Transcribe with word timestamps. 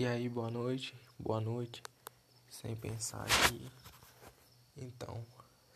E 0.00 0.06
aí, 0.06 0.30
boa 0.30 0.50
noite, 0.50 0.98
boa 1.18 1.42
noite, 1.42 1.82
sem 2.48 2.74
pensar 2.74 3.20
aqui. 3.20 3.70
Então, 4.74 5.22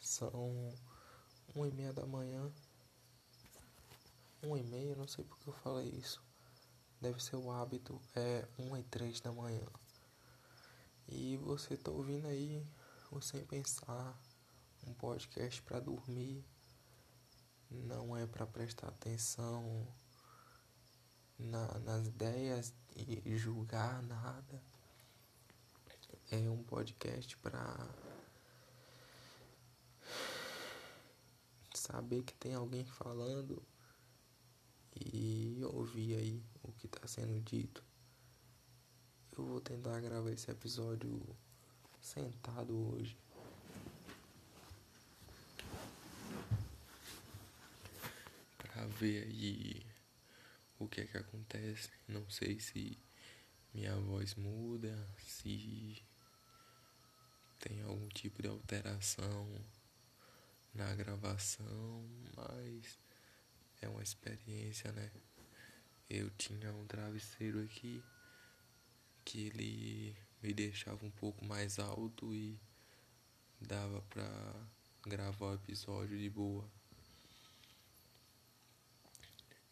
são 0.00 0.73
uma 1.54 1.68
e 1.68 1.70
meia 1.70 1.92
da 1.92 2.07
manhã. 2.07 2.50
Uma 4.42 4.58
e 4.58 4.63
meia, 4.63 4.97
não 4.97 5.07
sei 5.07 5.26
porque 5.26 5.50
eu 5.50 5.52
falei 5.52 5.91
isso. 5.91 6.23
Deve 7.02 7.23
ser 7.23 7.37
o 7.37 7.52
hábito, 7.52 8.00
é 8.16 8.48
uma 8.57 8.80
e 8.80 8.82
três 8.84 9.21
da 9.21 9.30
manhã. 9.30 9.66
E 11.06 11.36
você 11.36 11.77
tá 11.77 11.91
ouvindo 11.91 12.27
aí 12.27 12.66
o 13.11 13.20
Sem 13.20 13.45
Pensar, 13.45 14.18
um 14.86 14.95
podcast 14.95 15.61
para 15.61 15.80
dormir. 15.80 16.43
Não 17.70 18.16
é 18.16 18.27
para 18.27 18.46
prestar 18.46 18.88
atenção 18.88 19.86
na, 21.38 21.79
nas 21.80 22.06
ideias 22.06 22.72
e 22.97 23.37
julgar 23.37 24.03
nada. 24.03 24.63
É 26.30 26.37
um 26.48 26.62
podcast 26.62 27.37
para 27.39 27.89
saber 31.75 32.23
que 32.23 32.35
tem 32.35 32.55
alguém 32.55 32.85
falando 32.85 33.62
e 34.95 35.61
ouvir 35.65 36.16
aí 36.16 36.43
o 36.62 36.73
que 36.73 36.87
está 36.87 37.07
sendo 37.07 37.41
dito. 37.41 37.85
Eu 39.37 39.45
vou 39.45 39.61
tentar 39.61 40.01
gravar 40.01 40.30
esse 40.30 40.51
episódio 40.51 41.21
sentado 42.01 42.74
hoje. 42.93 43.16
Pra 48.59 48.87
ver 48.87 49.24
aí 49.24 49.84
o 50.78 50.88
que 50.88 51.02
é 51.02 51.06
que 51.06 51.16
acontece. 51.16 51.91
Não 52.09 52.28
sei 52.30 52.59
se 52.60 52.98
minha 53.73 53.96
voz 53.96 54.34
muda, 54.34 55.09
se 55.19 56.02
tem 57.60 57.82
algum 57.82 58.09
tipo 58.09 58.43
de 58.43 58.49
alteração 58.49 59.49
na 60.74 60.95
gravação, 60.95 62.04
mas 62.37 62.99
é 63.80 63.88
uma 63.88 64.02
experiência, 64.02 64.92
né? 64.92 65.10
Eu 66.10 66.30
tinha 66.30 66.72
um 66.72 66.86
travesseiro 66.86 67.62
aqui 67.62 68.02
que 69.24 69.46
ele 69.46 70.16
me 70.42 70.52
deixava 70.52 71.04
um 71.06 71.10
pouco 71.10 71.44
mais 71.44 71.78
alto 71.78 72.34
e 72.34 72.60
dava 73.60 74.02
pra 74.02 74.66
gravar 75.06 75.46
o 75.46 75.54
episódio 75.54 76.18
de 76.18 76.28
boa. 76.28 76.68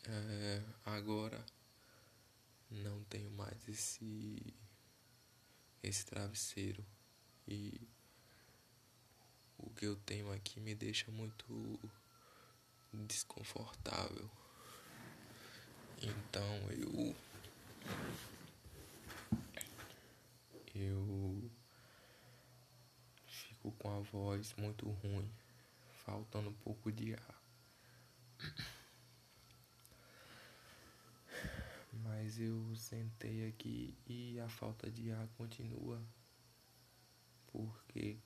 É, 0.09 0.63
agora 0.93 1.45
não 2.71 3.03
tenho 3.05 3.31
mais 3.31 3.69
esse 3.69 4.55
esse 5.83 6.07
travesseiro 6.07 6.85
e 7.47 7.89
o 9.59 9.71
que 9.71 9.87
eu 9.87 9.97
tenho 9.97 10.33
aqui 10.33 10.61
me 10.61 10.75
deixa 10.75 11.11
muito 11.11 11.81
desconfortável. 12.93 14.31
Então 16.01 16.71
eu 16.71 17.17
eu 20.75 21.51
fico 23.27 23.73
com 23.73 23.97
a 23.97 24.01
voz 24.01 24.55
muito 24.57 24.89
ruim, 24.89 25.31
faltando 26.05 26.49
um 26.51 26.55
pouco 26.55 26.91
de 26.91 27.15
ar. 27.15 27.43
Mas 32.23 32.39
eu 32.39 32.73
sentei 32.77 33.49
aqui 33.49 33.99
e 34.07 34.39
a 34.39 34.49
falta 34.49 34.89
de 34.89 35.11
ar 35.11 35.27
continua. 35.37 36.01
Porque 37.49 38.17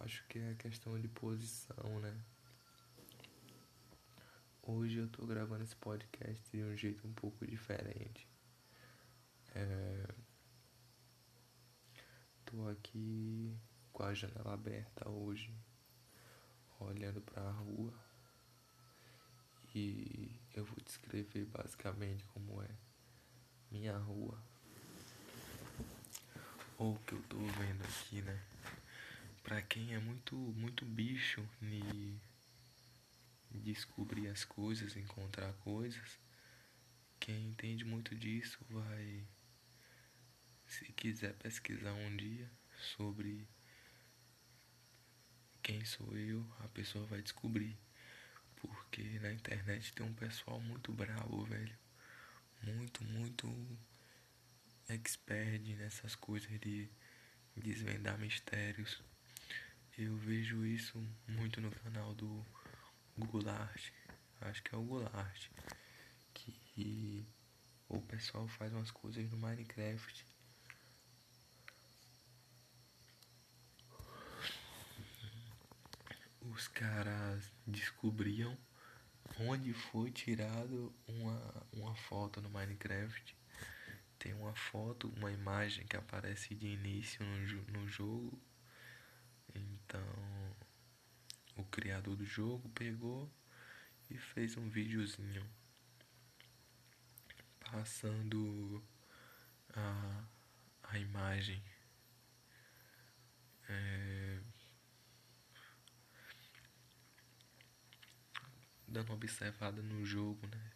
acho 0.00 0.26
que 0.26 0.40
é 0.40 0.56
questão 0.56 1.00
de 1.00 1.06
posição, 1.06 2.00
né? 2.00 2.20
Hoje 4.62 4.98
eu 4.98 5.08
tô 5.08 5.24
gravando 5.24 5.62
esse 5.62 5.76
podcast 5.76 6.50
de 6.50 6.64
um 6.64 6.76
jeito 6.76 7.06
um 7.06 7.12
pouco 7.12 7.46
diferente. 7.46 8.28
É... 9.54 10.08
Tô 12.46 12.66
aqui 12.66 13.56
com 13.92 14.02
a 14.02 14.12
janela 14.12 14.54
aberta 14.54 15.08
hoje, 15.08 15.56
olhando 16.80 17.20
para 17.20 17.42
a 17.42 17.52
rua. 17.52 18.05
E 19.78 20.30
eu 20.54 20.64
vou 20.64 20.78
descrever 20.82 21.44
basicamente 21.44 22.24
como 22.32 22.62
é 22.62 22.68
minha 23.70 23.94
rua. 23.98 24.42
Ou 26.78 26.94
o 26.94 26.98
que 27.00 27.12
eu 27.12 27.22
tô 27.24 27.36
vendo 27.36 27.84
aqui, 27.84 28.22
né? 28.22 28.42
Pra 29.42 29.60
quem 29.60 29.94
é 29.94 29.98
muito, 29.98 30.34
muito 30.34 30.86
bicho 30.86 31.46
de 31.60 32.16
descobrir 33.52 34.28
as 34.28 34.46
coisas, 34.46 34.96
encontrar 34.96 35.52
coisas, 35.56 36.18
quem 37.20 37.48
entende 37.48 37.84
muito 37.84 38.14
disso 38.14 38.58
vai, 38.70 39.26
se 40.66 40.90
quiser 40.94 41.34
pesquisar 41.34 41.92
um 41.92 42.16
dia 42.16 42.50
sobre 42.96 43.46
quem 45.62 45.84
sou 45.84 46.16
eu, 46.16 46.42
a 46.60 46.68
pessoa 46.68 47.04
vai 47.04 47.20
descobrir. 47.20 47.76
Porque 48.66 49.02
na 49.20 49.32
internet 49.32 49.92
tem 49.92 50.04
um 50.04 50.14
pessoal 50.14 50.60
muito 50.60 50.92
bravo, 50.92 51.44
velho. 51.44 51.78
Muito, 52.62 53.04
muito 53.04 53.78
expert 54.88 55.62
nessas 55.76 56.14
coisas 56.14 56.48
de 56.60 56.88
desvendar 57.56 58.18
mistérios. 58.18 59.02
Eu 59.96 60.16
vejo 60.16 60.64
isso 60.66 60.98
muito 61.26 61.60
no 61.60 61.70
canal 61.70 62.14
do 62.14 62.44
Goulart. 63.16 63.90
Acho 64.40 64.62
que 64.62 64.74
é 64.74 64.78
o 64.78 64.82
Goulart. 64.82 65.48
Que 66.34 67.26
o 67.88 68.00
pessoal 68.02 68.46
faz 68.48 68.72
umas 68.72 68.90
coisas 68.90 69.28
no 69.30 69.36
Minecraft. 69.38 70.26
Os 76.52 76.68
caras 76.68 77.52
descobriam 77.66 78.56
onde 79.40 79.72
foi 79.72 80.10
tirado 80.10 80.94
uma, 81.06 81.66
uma 81.72 81.94
foto 81.94 82.40
no 82.40 82.48
Minecraft. 82.48 83.36
Tem 84.18 84.32
uma 84.32 84.54
foto, 84.54 85.12
uma 85.16 85.30
imagem 85.32 85.86
que 85.86 85.96
aparece 85.96 86.54
de 86.54 86.68
início 86.68 87.24
no, 87.24 87.80
no 87.80 87.88
jogo. 87.88 88.40
Então 89.54 90.54
o 91.56 91.64
criador 91.64 92.16
do 92.16 92.24
jogo 92.24 92.68
pegou 92.70 93.30
e 94.08 94.16
fez 94.16 94.56
um 94.56 94.68
videozinho 94.68 95.44
passando 97.58 98.82
a, 99.74 100.24
a 100.84 100.98
imagem. 100.98 101.62
É, 103.68 104.40
dando 108.96 109.10
uma 109.10 109.16
observada 109.16 109.82
no 109.82 110.04
jogo, 110.06 110.46
né? 110.46 110.72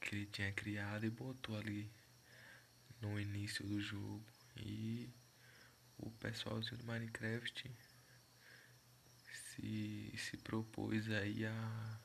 Que 0.00 0.16
ele 0.16 0.26
tinha 0.26 0.52
criado 0.52 1.06
e 1.06 1.10
botou 1.10 1.56
ali 1.56 1.88
no 3.00 3.18
início 3.20 3.64
do 3.64 3.80
jogo. 3.80 4.24
E 4.56 5.08
o 5.96 6.10
pessoalzinho 6.10 6.78
do 6.78 6.84
Minecraft 6.84 7.70
se, 9.32 10.12
se 10.16 10.36
propôs 10.38 11.08
aí 11.10 11.46
a, 11.46 12.00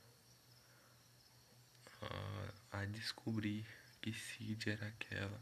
a, 2.72 2.82
a 2.82 2.86
descobrir 2.86 3.66
que 4.02 4.14
Cid 4.14 4.70
era 4.70 4.88
aquela 4.88 5.42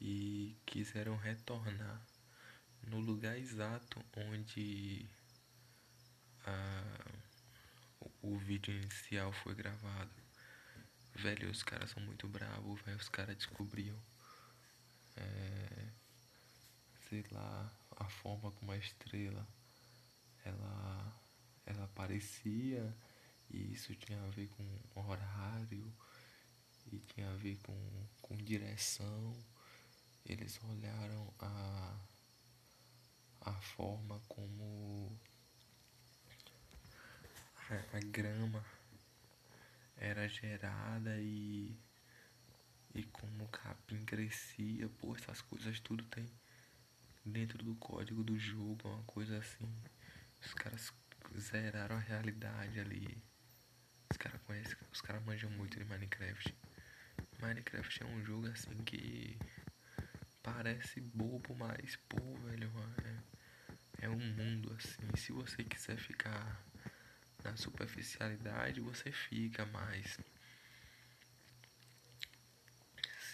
e 0.00 0.56
quiseram 0.66 1.16
retornar 1.16 2.04
no 2.88 2.98
lugar 2.98 3.38
exato 3.38 4.04
onde 4.16 5.08
a, 6.44 7.21
o 8.22 8.36
vídeo 8.38 8.74
inicial 8.74 9.32
foi 9.32 9.54
gravado. 9.54 10.10
Velho, 11.14 11.50
os 11.50 11.62
caras 11.62 11.90
são 11.90 12.02
muito 12.02 12.26
bravos, 12.28 12.80
velho. 12.82 12.96
Os 12.96 13.08
caras 13.08 13.36
descobriam. 13.36 13.98
É, 15.16 15.88
sei 17.08 17.24
lá, 17.30 17.70
a 17.96 18.08
forma 18.08 18.50
como 18.52 18.72
a 18.72 18.76
estrela 18.76 19.46
ela, 20.44 21.22
ela 21.66 21.84
aparecia 21.84 22.94
e 23.50 23.72
isso 23.72 23.94
tinha 23.96 24.22
a 24.22 24.28
ver 24.28 24.48
com 24.48 24.64
horário 24.94 25.92
e 26.90 26.98
tinha 26.98 27.30
a 27.30 27.36
ver 27.36 27.58
com, 27.58 28.06
com 28.20 28.36
direção. 28.36 29.36
Eles 30.24 30.58
olharam 30.64 31.32
a, 31.38 31.96
a 33.42 33.52
forma 33.60 34.20
como 34.28 35.18
a, 37.70 37.96
a 37.96 38.00
grama 38.00 38.64
era 39.96 40.28
gerada 40.28 41.20
e 41.20 41.76
e 42.94 43.04
como 43.04 43.44
o 43.44 43.48
capim 43.48 44.04
crescia, 44.04 44.88
pô, 45.00 45.16
essas 45.16 45.40
coisas 45.40 45.80
tudo 45.80 46.04
tem 46.04 46.30
dentro 47.24 47.58
do 47.64 47.74
código 47.76 48.22
do 48.22 48.38
jogo, 48.38 48.86
uma 48.86 49.02
coisa 49.04 49.38
assim. 49.38 49.68
Os 50.44 50.52
caras 50.52 50.92
zeraram 51.38 51.96
a 51.96 52.00
realidade 52.00 52.78
ali. 52.80 53.22
Os 54.10 54.16
caras 54.18 54.42
conhecem, 54.42 54.76
os 54.92 55.00
caras 55.00 55.24
manjam 55.24 55.50
muito 55.50 55.78
de 55.78 55.84
Minecraft. 55.84 56.54
Minecraft 57.40 58.02
é 58.02 58.06
um 58.06 58.22
jogo 58.24 58.48
assim 58.48 58.76
que 58.84 59.38
parece 60.42 61.00
bobo, 61.00 61.54
mas 61.54 61.96
pô, 62.08 62.34
velho, 62.44 62.70
é, 63.98 64.04
é 64.06 64.08
um 64.10 64.34
mundo 64.34 64.70
assim. 64.74 65.16
Se 65.16 65.32
você 65.32 65.64
quiser 65.64 65.96
ficar 65.96 66.62
na 67.44 67.56
superficialidade, 67.56 68.80
você 68.80 69.10
fica, 69.10 69.66
mas 69.66 70.18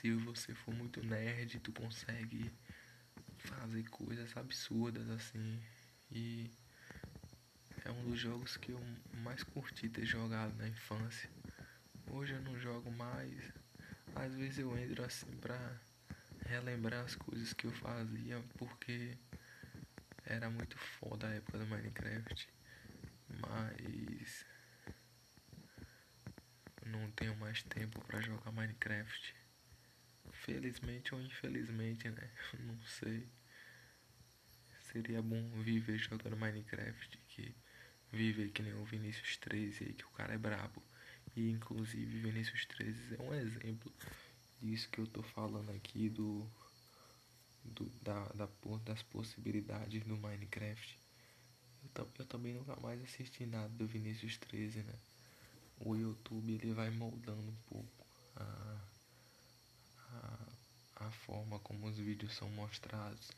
se 0.00 0.12
você 0.12 0.55
for 0.55 0.72
muito 0.72 1.05
nerd, 1.05 1.58
tu 1.60 1.72
consegue 1.72 2.50
fazer 3.38 3.82
coisas 3.88 4.37
absurdas 4.37 5.08
assim. 5.10 5.60
E 6.10 6.50
é 7.84 7.90
um 7.90 8.05
dos 8.05 8.19
jogos 8.19 8.56
que 8.56 8.72
eu 8.72 8.81
mais 9.25 9.43
curti 9.43 9.88
ter 9.88 10.05
jogado 10.05 10.54
na 10.56 10.69
infância. 10.69 11.28
Hoje 12.11 12.32
eu 12.34 12.43
não 12.43 12.58
jogo 12.58 12.90
mais. 12.93 13.52
Às 14.14 14.34
vezes 14.34 14.58
eu 14.58 14.76
entro 14.78 15.04
assim 15.04 15.31
pra 15.37 15.58
relembrar 16.46 17.04
as 17.04 17.14
coisas 17.14 17.52
que 17.52 17.66
eu 17.66 17.72
fazia 17.72 18.43
porque 18.56 19.16
era 20.25 20.49
muito 20.49 20.78
foda 20.78 21.26
a 21.26 21.34
época 21.34 21.58
do 21.58 21.66
Minecraft. 21.66 22.57
Mas 23.28 24.44
não 26.86 27.10
tenho 27.12 27.36
mais 27.36 27.62
tempo 27.62 28.00
para 28.06 28.20
jogar 28.20 28.50
Minecraft. 28.52 29.34
Felizmente 30.32 31.14
ou 31.14 31.20
infelizmente, 31.20 32.08
né? 32.10 32.30
Não 32.60 32.80
sei. 32.82 33.28
Seria 34.92 35.20
bom 35.20 35.50
viver 35.62 35.98
jogando 35.98 36.36
Minecraft, 36.36 37.19
que 37.28 37.54
viver 38.10 38.50
que 38.50 38.62
nem 38.62 38.72
o 38.75 38.84
Vinícius 38.84 39.36
13 39.36 39.84
aí, 39.84 39.92
que 39.92 40.04
o 40.04 40.10
cara 40.10 40.34
é 40.34 40.38
brabo. 40.38 40.82
E 41.36 41.50
inclusive 41.50 42.20
Vinícius 42.20 42.64
13 42.66 43.16
é 43.16 43.22
um 43.22 43.34
exemplo 43.34 43.92
disso 44.60 44.88
que 44.90 44.98
eu 44.98 45.06
tô 45.06 45.22
falando 45.22 45.70
aqui 45.70 46.08
do, 46.08 46.50
do 47.62 47.84
da, 48.02 48.25
da, 48.28 48.48
das 48.84 49.02
possibilidades 49.02 50.02
do 50.04 50.16
Minecraft. 50.16 50.98
Eu, 51.98 52.26
também 52.26 52.54
nunca 52.54 52.76
mais 52.80 53.02
assisti 53.02 53.44
nada 53.46 53.68
do 53.70 53.86
Vinícius 53.86 54.36
13, 54.38 54.82
né? 54.82 54.94
O 55.80 55.94
YouTube 55.94 56.52
ele 56.52 56.72
vai 56.72 56.90
moldando 56.90 57.40
um 57.40 57.56
pouco 57.68 58.06
a 58.36 58.78
a, 60.12 61.06
a 61.06 61.10
forma 61.10 61.58
como 61.60 61.86
os 61.86 61.96
vídeos 61.96 62.34
são 62.34 62.48
mostrados. 62.50 63.30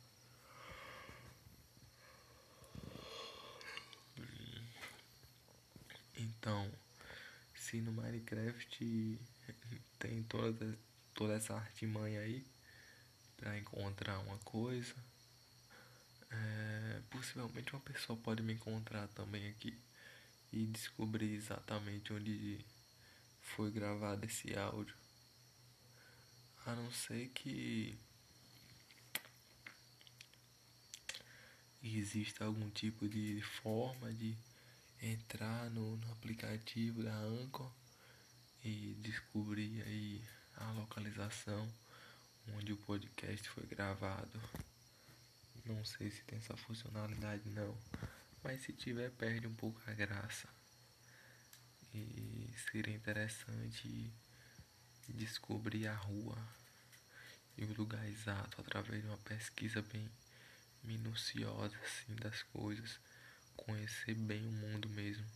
Então, 6.17 6.71
se 7.55 7.81
no 7.81 7.93
Minecraft 7.93 9.19
tem 9.99 10.23
toda, 10.25 10.79
toda 11.15 11.35
essa 11.35 11.55
artimanha 11.55 12.21
aí 12.21 12.45
para 13.37 13.59
encontrar 13.59 14.19
uma 14.21 14.39
coisa, 14.39 14.95
é, 16.31 17.03
possivelmente 17.11 17.73
uma 17.73 17.81
pessoa 17.81 18.19
pode 18.19 18.43
me 18.43 18.55
encontrar 18.55 19.09
também 19.09 19.49
aqui 19.49 19.77
e 20.53 20.67
descobrir 20.67 21.35
exatamente 21.35 22.13
onde 22.13 22.65
foi 23.41 23.71
gravado 23.71 24.25
esse 24.25 24.57
áudio. 24.57 24.95
A 26.67 26.75
não 26.75 26.91
ser 26.93 27.29
que 27.29 27.99
exista 31.83 32.45
algum 32.45 32.69
tipo 32.71 33.09
de 33.09 33.41
forma 33.41 34.13
de 34.13 34.37
entrar 35.03 35.71
no, 35.71 35.97
no 35.97 36.13
aplicativo 36.13 37.03
da 37.03 37.17
Anchor 37.17 37.71
e 38.63 38.95
descobrir 39.01 39.83
aí 39.83 40.23
a 40.57 40.71
localização 40.73 41.73
onde 42.57 42.73
o 42.73 42.77
podcast 42.77 43.49
foi 43.49 43.65
gravado. 43.65 44.41
Não 45.65 45.85
sei 45.85 46.11
se 46.11 46.23
tem 46.25 46.39
essa 46.39 46.57
funcionalidade 46.57 47.49
não, 47.51 47.77
mas 48.43 48.63
se 48.63 48.73
tiver 48.73 49.11
perde 49.11 49.47
um 49.47 49.55
pouco 49.55 49.81
a 49.87 49.93
graça. 49.93 50.49
E 51.93 52.53
seria 52.71 52.95
interessante 52.95 54.13
descobrir 55.09 55.89
a 55.89 55.95
rua 55.95 56.39
e 57.57 57.65
o 57.65 57.75
lugar 57.75 58.07
exato 58.09 58.61
através 58.61 59.03
de 59.03 59.09
uma 59.09 59.19
pesquisa 59.19 59.83
bem 59.83 60.11
minuciosa 60.83 61.77
assim 61.85 62.15
das 62.17 62.43
coisas, 62.45 62.99
conhecer 63.57 64.15
bem 64.15 64.47
o 64.47 64.53
mundo 64.53 64.89
mesmo. 64.89 65.27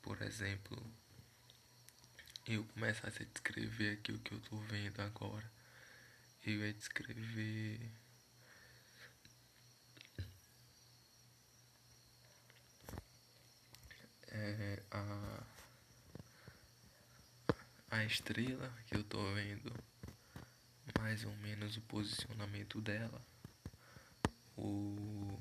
Por 0.00 0.20
exemplo, 0.22 0.76
eu 2.46 2.64
começasse 2.64 3.22
a 3.22 3.26
descrever 3.26 3.98
aqui 3.98 4.12
o 4.12 4.18
que 4.18 4.32
eu 4.32 4.40
tô 4.40 4.56
vendo 4.56 5.00
agora. 5.00 5.48
Eu 6.44 6.58
ia 6.66 6.74
descrever 6.74 7.88
é, 14.32 14.82
a 14.90 15.42
a 17.90 18.04
estrela 18.04 18.72
que 18.86 18.96
eu 18.96 19.04
tô 19.04 19.22
vendo 19.34 19.70
mais 20.98 21.24
ou 21.24 21.36
menos 21.36 21.76
o 21.76 21.80
posicionamento 21.82 22.80
dela, 22.80 23.20
o 24.56 25.38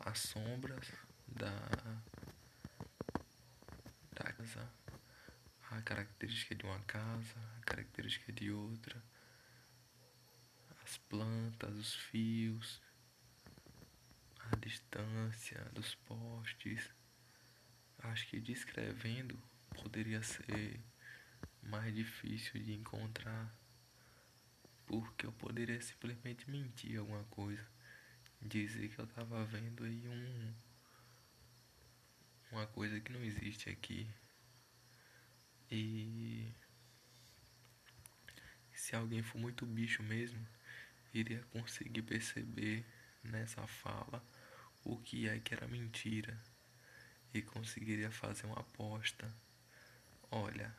as 0.00 0.18
sombras 0.18 0.90
da 1.28 1.52
da 4.12 4.32
casa, 4.32 4.68
a 5.70 5.80
característica 5.82 6.54
de 6.54 6.64
uma 6.64 6.80
casa, 6.80 7.38
a 7.58 7.64
característica 7.64 8.32
de 8.32 8.50
outra, 8.50 9.00
as 10.84 10.98
plantas, 10.98 11.76
os 11.76 11.94
fios, 11.94 12.82
a 14.50 14.56
distância 14.56 15.64
dos 15.72 15.94
postes. 15.94 16.99
Acho 18.02 18.26
que 18.28 18.40
descrevendo 18.40 19.38
poderia 19.70 20.22
ser 20.22 20.80
mais 21.62 21.94
difícil 21.94 22.62
de 22.62 22.72
encontrar. 22.72 23.54
Porque 24.86 25.26
eu 25.26 25.32
poderia 25.32 25.80
simplesmente 25.80 26.50
mentir 26.50 26.98
alguma 26.98 27.24
coisa. 27.24 27.64
Dizer 28.40 28.88
que 28.88 28.98
eu 28.98 29.06
tava 29.06 29.44
vendo 29.44 29.84
aí 29.84 30.08
um. 30.08 30.54
Uma 32.50 32.66
coisa 32.66 32.98
que 33.00 33.12
não 33.12 33.22
existe 33.22 33.68
aqui. 33.68 34.08
E. 35.70 36.50
Se 38.72 38.96
alguém 38.96 39.22
for 39.22 39.38
muito 39.38 39.66
bicho 39.66 40.02
mesmo, 40.02 40.44
iria 41.12 41.42
conseguir 41.52 42.02
perceber 42.02 42.84
nessa 43.22 43.66
fala 43.66 44.24
o 44.84 44.96
que 44.96 45.28
é 45.28 45.38
que 45.38 45.54
era 45.54 45.68
mentira. 45.68 46.36
E 47.32 47.42
conseguiria 47.42 48.10
fazer 48.10 48.46
uma 48.46 48.60
aposta. 48.60 49.32
Olha, 50.30 50.74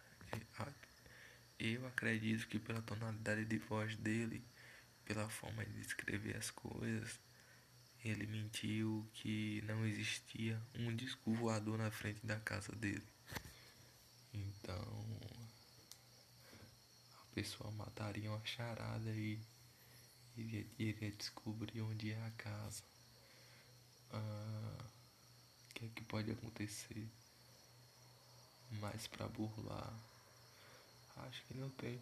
eu 1.60 1.86
acredito 1.88 2.48
que 2.48 2.60
pela 2.60 2.81
tonalidade 2.81 3.46
de 3.46 3.58
voz 3.58 3.96
dele, 3.96 4.43
pela 5.05 5.29
forma 5.29 5.63
de 5.65 5.74
descrever 5.74 6.36
as 6.36 6.50
coisas, 6.50 7.20
ele 8.03 8.25
mentiu 8.25 9.08
que 9.13 9.62
não 9.67 9.86
existia 9.86 10.60
um 10.75 10.96
disco 10.96 11.34
voador 11.34 11.77
na 11.77 11.91
frente 11.91 12.25
da 12.25 12.39
casa 12.39 12.75
dele. 12.75 13.05
Então 14.34 15.20
a 17.22 17.36
pessoa 17.36 17.70
mataria 17.72 18.31
uma 18.31 18.43
charada 18.46 19.12
e 19.12 19.39
iria, 20.36 20.65
iria 20.79 21.12
descobrir 21.12 21.81
onde 21.81 22.12
é 22.12 22.25
a 22.25 22.31
casa. 22.31 22.84
Ah, 24.12 24.86
o 25.72 25.74
que 25.74 25.86
é 25.86 25.90
que 25.90 26.04
pode 26.04 26.32
acontecer? 26.32 27.10
mais 28.80 29.08
para 29.08 29.28
burlar. 29.28 29.94
Acho 31.18 31.44
que 31.46 31.54
não 31.56 31.70
tem. 31.72 32.01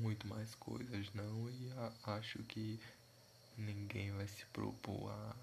Muito 0.00 0.26
mais 0.26 0.54
coisas 0.56 1.12
não 1.14 1.48
e 1.48 1.72
acho 2.04 2.42
que 2.44 2.78
ninguém 3.56 4.12
vai 4.12 4.28
se 4.28 4.44
propor 4.46 5.10
a 5.10 5.36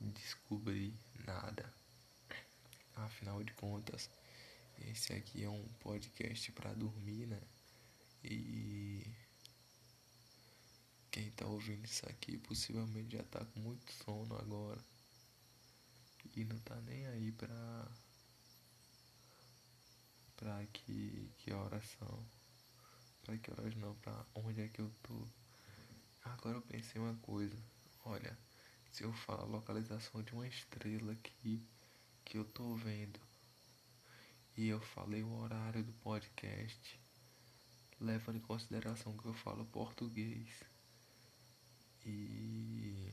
descobrir 0.00 0.94
nada. 1.26 1.72
Afinal 2.96 3.42
de 3.42 3.52
contas, 3.52 4.08
esse 4.88 5.12
aqui 5.12 5.44
é 5.44 5.50
um 5.50 5.68
podcast 5.80 6.50
para 6.52 6.72
dormir, 6.72 7.26
né? 7.26 7.40
E 8.24 9.06
quem 11.16 11.30
tá 11.30 11.46
ouvindo 11.46 11.82
isso 11.86 12.06
aqui 12.10 12.36
possivelmente 12.36 13.16
já 13.16 13.22
tá 13.22 13.42
com 13.42 13.60
muito 13.60 13.90
sono 13.90 14.36
agora. 14.36 14.78
que 16.30 16.44
não 16.44 16.58
tá 16.58 16.78
nem 16.82 17.06
aí 17.06 17.32
pra. 17.32 17.88
pra 20.36 20.66
que, 20.66 21.32
que 21.38 21.54
horas 21.54 21.82
são. 21.98 22.22
Pra 23.24 23.38
que 23.38 23.50
horas 23.50 23.74
não, 23.76 23.94
pra 23.94 24.26
onde 24.34 24.60
é 24.60 24.68
que 24.68 24.78
eu 24.78 24.92
tô. 25.02 25.26
Agora 26.22 26.58
eu 26.58 26.62
pensei 26.62 27.00
uma 27.00 27.14
coisa. 27.22 27.56
Olha, 28.04 28.38
se 28.92 29.02
eu 29.02 29.10
falar 29.14 29.44
a 29.44 29.46
localização 29.46 30.22
de 30.22 30.34
uma 30.34 30.46
estrela 30.46 31.12
aqui 31.12 31.66
que 32.26 32.36
eu 32.36 32.44
tô 32.44 32.74
vendo 32.74 33.18
e 34.54 34.68
eu 34.68 34.82
falei 34.82 35.22
o 35.22 35.34
horário 35.38 35.82
do 35.82 35.94
podcast, 35.94 37.00
levando 37.98 38.36
em 38.36 38.40
consideração 38.40 39.16
que 39.16 39.24
eu 39.24 39.32
falo 39.32 39.64
português 39.64 40.75
e 42.06 43.12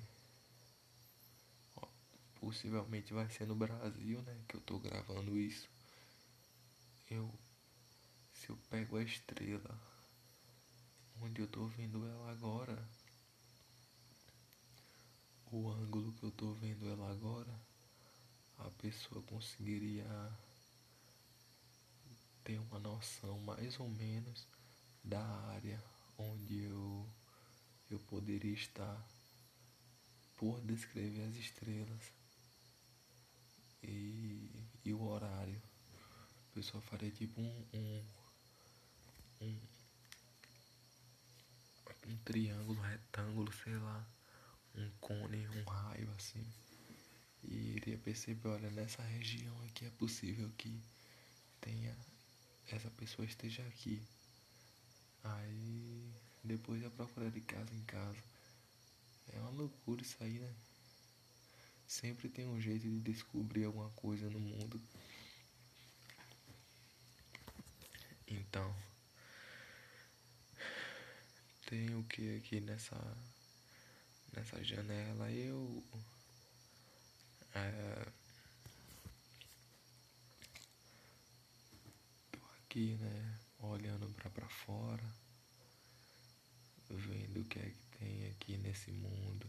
ó, 1.75 1.87
possivelmente 2.35 3.13
vai 3.13 3.29
ser 3.29 3.47
no 3.47 3.55
Brasil, 3.55 4.21
né, 4.21 4.39
que 4.47 4.55
eu 4.55 4.61
tô 4.61 4.79
gravando 4.79 5.37
isso. 5.37 5.67
Eu 7.09 7.33
se 8.33 8.49
eu 8.49 8.57
pego 8.69 8.97
a 8.97 9.03
estrela 9.03 9.79
onde 11.21 11.41
eu 11.41 11.47
tô 11.47 11.65
vendo 11.67 12.05
ela 12.05 12.31
agora, 12.31 12.77
o 15.49 15.69
ângulo 15.69 16.11
que 16.13 16.23
eu 16.23 16.31
tô 16.31 16.53
vendo 16.53 16.89
ela 16.89 17.09
agora, 17.09 17.53
a 18.57 18.69
pessoa 18.71 19.21
conseguiria 19.23 20.05
ter 22.43 22.59
uma 22.59 22.79
noção 22.79 23.39
mais 23.39 23.79
ou 23.79 23.87
menos 23.87 24.45
da 25.03 25.23
área 25.23 25.81
onde 26.17 26.63
eu, 26.63 27.07
eu 27.89 27.99
poderia 27.99 28.53
estar 28.53 29.07
por 30.37 30.59
descrever 30.61 31.23
as 31.23 31.35
estrelas 31.35 32.11
e, 33.83 34.49
e 34.83 34.93
o 34.93 35.03
horário. 35.03 35.61
A 36.51 36.53
pessoa 36.55 36.81
faria 36.81 37.11
tipo 37.11 37.41
um, 37.41 37.65
um, 37.73 38.03
um, 39.41 39.59
um 42.07 42.17
triângulo, 42.25 42.81
retângulo, 42.81 43.51
sei 43.63 43.77
lá, 43.77 44.05
um 44.75 44.89
cone, 44.99 45.47
um 45.47 45.63
raio 45.63 46.09
assim. 46.17 46.45
E 47.43 47.75
iria 47.75 47.97
perceber, 47.97 48.47
olha, 48.47 48.69
nessa 48.71 49.01
região 49.01 49.55
aqui 49.65 49.85
é 49.85 49.89
possível 49.91 50.49
que 50.57 50.81
tenha 51.59 51.95
essa 52.69 52.89
pessoa 52.91 53.25
esteja 53.25 53.63
aqui. 53.67 54.01
Aí 55.23 56.13
depois 56.43 56.81
eu 56.81 56.91
procura 56.91 57.31
de 57.31 57.41
casa 57.41 57.73
em 57.73 57.83
casa. 57.83 58.21
É 59.31 59.39
uma 59.39 59.51
loucura 59.51 60.01
isso 60.01 60.17
aí, 60.21 60.39
né? 60.39 60.53
Sempre 61.87 62.29
tem 62.29 62.47
um 62.47 62.59
jeito 62.59 62.87
de 62.87 62.99
descobrir 62.99 63.65
alguma 63.65 63.89
coisa 63.91 64.29
no 64.29 64.39
mundo. 64.39 64.81
Então, 68.27 68.75
tem 71.67 71.95
o 71.95 72.03
que 72.03 72.37
aqui 72.37 72.59
nessa 72.59 72.97
nessa 74.35 74.63
janela 74.63 75.31
eu 75.31 75.83
é, 77.55 78.07
aqui, 82.73 82.97
né? 82.99 83.39
Olhando 83.59 84.09
para 84.15 84.29
pra 84.31 84.49
fora, 84.49 85.03
vendo 86.97 87.41
o 87.41 87.45
que 87.45 87.59
é 87.59 87.69
que 87.69 87.97
tem 87.97 88.27
aqui 88.27 88.57
nesse 88.57 88.91
mundo. 88.91 89.47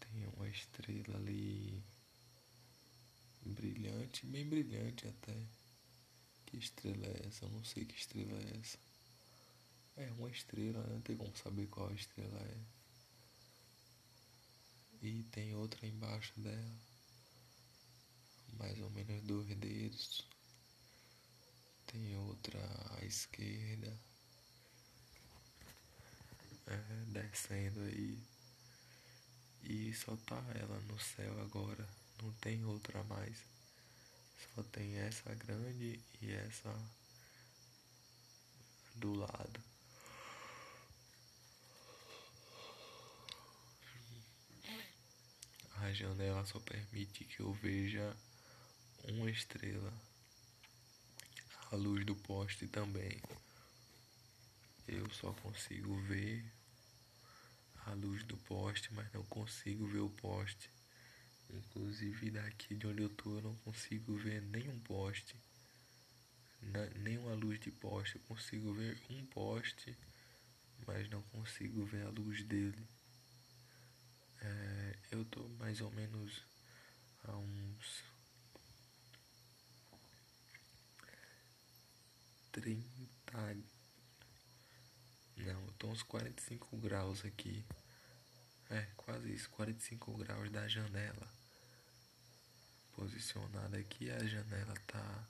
Tem 0.00 0.26
uma 0.28 0.48
estrela 0.48 1.16
ali 1.16 1.82
brilhante, 3.42 4.26
bem 4.26 4.48
brilhante 4.48 5.06
até. 5.06 5.34
Que 6.46 6.56
estrela 6.56 7.06
é 7.06 7.26
essa? 7.26 7.44
Eu 7.44 7.50
não 7.50 7.64
sei 7.64 7.84
que 7.84 7.94
estrela 7.94 8.38
é 8.38 8.58
essa. 8.60 8.78
É 9.96 10.10
uma 10.12 10.30
estrela, 10.30 10.82
né? 10.82 10.94
não 10.94 11.00
tem 11.00 11.16
como 11.16 11.36
saber 11.36 11.66
qual 11.68 11.92
estrela 11.92 12.40
é. 12.40 12.58
E 15.02 15.22
tem 15.24 15.54
outra 15.54 15.86
embaixo 15.86 16.32
dela. 16.40 16.78
Mais 18.58 18.78
ou 18.80 18.90
menos 18.90 19.22
dois 19.22 19.48
dedos 19.56 20.24
tem 21.94 22.16
outra 22.16 22.58
à 22.98 23.04
esquerda, 23.04 23.96
é, 26.66 26.76
descendo 27.06 27.80
aí. 27.80 28.18
E 29.62 29.94
só 29.94 30.16
tá 30.16 30.42
ela 30.54 30.78
no 30.80 30.98
céu 31.00 31.40
agora, 31.40 31.88
não 32.22 32.32
tem 32.34 32.64
outra 32.64 33.02
mais. 33.04 33.36
Só 34.54 34.62
tem 34.64 34.96
essa 34.96 35.34
grande 35.34 36.00
e 36.20 36.32
essa 36.32 36.74
do 38.96 39.14
lado. 39.14 39.60
A 45.76 45.92
janela 45.92 46.44
só 46.46 46.60
permite 46.60 47.24
que 47.24 47.40
eu 47.40 47.52
veja 47.52 48.16
uma 49.04 49.30
estrela 49.30 49.92
a 51.74 51.76
luz 51.76 52.06
do 52.06 52.14
poste 52.14 52.68
também. 52.68 53.20
Eu 54.86 55.10
só 55.10 55.32
consigo 55.32 55.96
ver 56.02 56.44
a 57.86 57.92
luz 57.94 58.22
do 58.24 58.36
poste, 58.36 58.92
mas 58.92 59.10
não 59.12 59.24
consigo 59.24 59.86
ver 59.86 60.00
o 60.00 60.10
poste. 60.10 60.70
Inclusive 61.50 62.30
daqui 62.30 62.74
de 62.74 62.86
onde 62.86 63.02
eu 63.02 63.08
tô 63.08 63.36
eu 63.36 63.42
não 63.42 63.54
consigo 63.56 64.16
ver 64.16 64.42
nenhum 64.42 64.78
poste. 64.80 65.36
Na, 66.60 66.86
nenhuma 67.00 67.34
luz 67.34 67.58
de 67.60 67.70
poste. 67.70 68.16
Eu 68.16 68.22
consigo 68.22 68.74
ver 68.74 69.00
um 69.10 69.24
poste, 69.26 69.96
mas 70.86 71.08
não 71.08 71.22
consigo 71.22 71.84
ver 71.86 72.06
a 72.06 72.10
luz 72.10 72.42
dele. 72.44 72.86
É, 74.40 74.98
eu 75.12 75.24
tô 75.24 75.48
mais 75.60 75.80
ou 75.80 75.90
menos 75.92 76.42
a 77.24 77.36
uns 77.36 78.04
30. 82.52 83.73
Não, 85.36 85.66
eu 85.66 85.72
tô 85.78 85.88
uns 85.88 86.02
45 86.02 86.76
graus 86.78 87.24
aqui. 87.24 87.64
É, 88.70 88.82
quase 88.96 89.32
isso, 89.32 89.50
45 89.50 90.16
graus 90.16 90.50
da 90.50 90.66
janela. 90.68 91.28
Posicionada 92.92 93.76
aqui, 93.76 94.10
a 94.10 94.24
janela 94.24 94.74
tá 94.86 95.28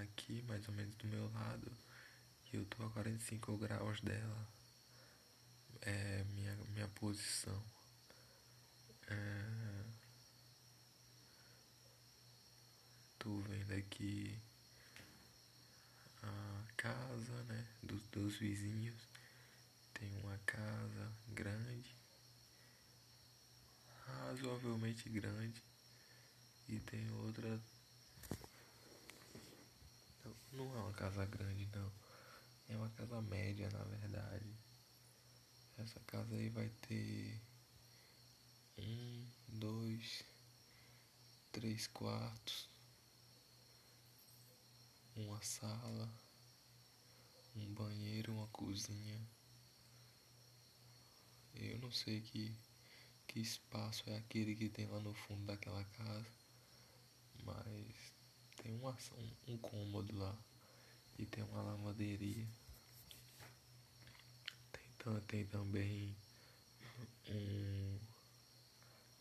aqui, 0.00 0.42
mais 0.42 0.66
ou 0.68 0.74
menos 0.74 0.94
do 0.96 1.06
meu 1.08 1.30
lado. 1.32 1.72
E 2.52 2.56
eu 2.56 2.64
tô 2.66 2.84
a 2.84 2.90
45 2.90 3.56
graus 3.58 4.00
dela. 4.00 4.48
É 5.80 6.24
minha, 6.24 6.56
minha 6.72 6.88
posição. 6.88 7.62
É... 9.08 9.84
Tô 13.18 13.38
vendo 13.40 13.72
aqui 13.72 14.40
casa, 16.76 17.42
né, 17.44 17.66
dos, 17.82 18.06
dos 18.08 18.36
vizinhos. 18.36 18.96
Tem 19.94 20.16
uma 20.18 20.38
casa 20.44 21.12
grande, 21.28 21.96
razoavelmente 24.06 25.08
grande, 25.08 25.62
e 26.68 26.78
tem 26.80 27.10
outra. 27.12 27.60
Não 30.52 30.64
é 30.76 30.78
uma 30.78 30.92
casa 30.92 31.24
grande, 31.24 31.68
não. 31.74 31.92
É 32.68 32.76
uma 32.76 32.90
casa 32.90 33.20
média, 33.22 33.70
na 33.70 33.84
verdade. 33.84 34.54
Essa 35.78 36.00
casa 36.00 36.34
aí 36.34 36.48
vai 36.48 36.68
ter 36.88 37.40
um, 38.78 39.26
dois, 39.48 40.24
três 41.52 41.86
quartos, 41.86 42.68
uma 45.16 45.40
sala 45.42 46.08
um 47.56 47.72
banheiro, 47.72 48.34
uma 48.34 48.46
cozinha. 48.48 49.18
Eu 51.54 51.78
não 51.78 51.90
sei 51.90 52.20
que, 52.20 52.54
que 53.26 53.40
espaço 53.40 54.08
é 54.10 54.18
aquele 54.18 54.54
que 54.54 54.68
tem 54.68 54.86
lá 54.86 55.00
no 55.00 55.14
fundo 55.14 55.46
daquela 55.46 55.82
casa, 55.84 56.26
mas 57.44 58.12
tem 58.62 58.72
um, 58.74 58.88
um, 58.88 59.54
um 59.54 59.58
cômodo 59.58 60.16
lá 60.18 60.36
e 61.18 61.24
tem 61.24 61.42
uma 61.44 61.62
lavanderia. 61.62 62.46
Tem, 64.72 65.20
tem 65.26 65.46
também 65.46 66.14
um, 67.28 67.98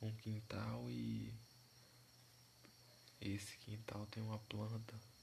um 0.02 0.16
quintal 0.18 0.90
e 0.92 1.34
esse 3.22 3.58
quintal 3.60 4.06
tem 4.08 4.22
uma 4.22 4.40
planta. 4.40 5.15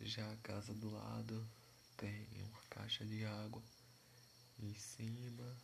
Já 0.00 0.30
a 0.30 0.36
casa 0.36 0.74
do 0.74 0.90
lado 0.90 1.48
tem 1.96 2.26
uma 2.42 2.60
caixa 2.70 3.04
de 3.04 3.24
água 3.24 3.62
em 4.58 4.74
cima 4.74 5.56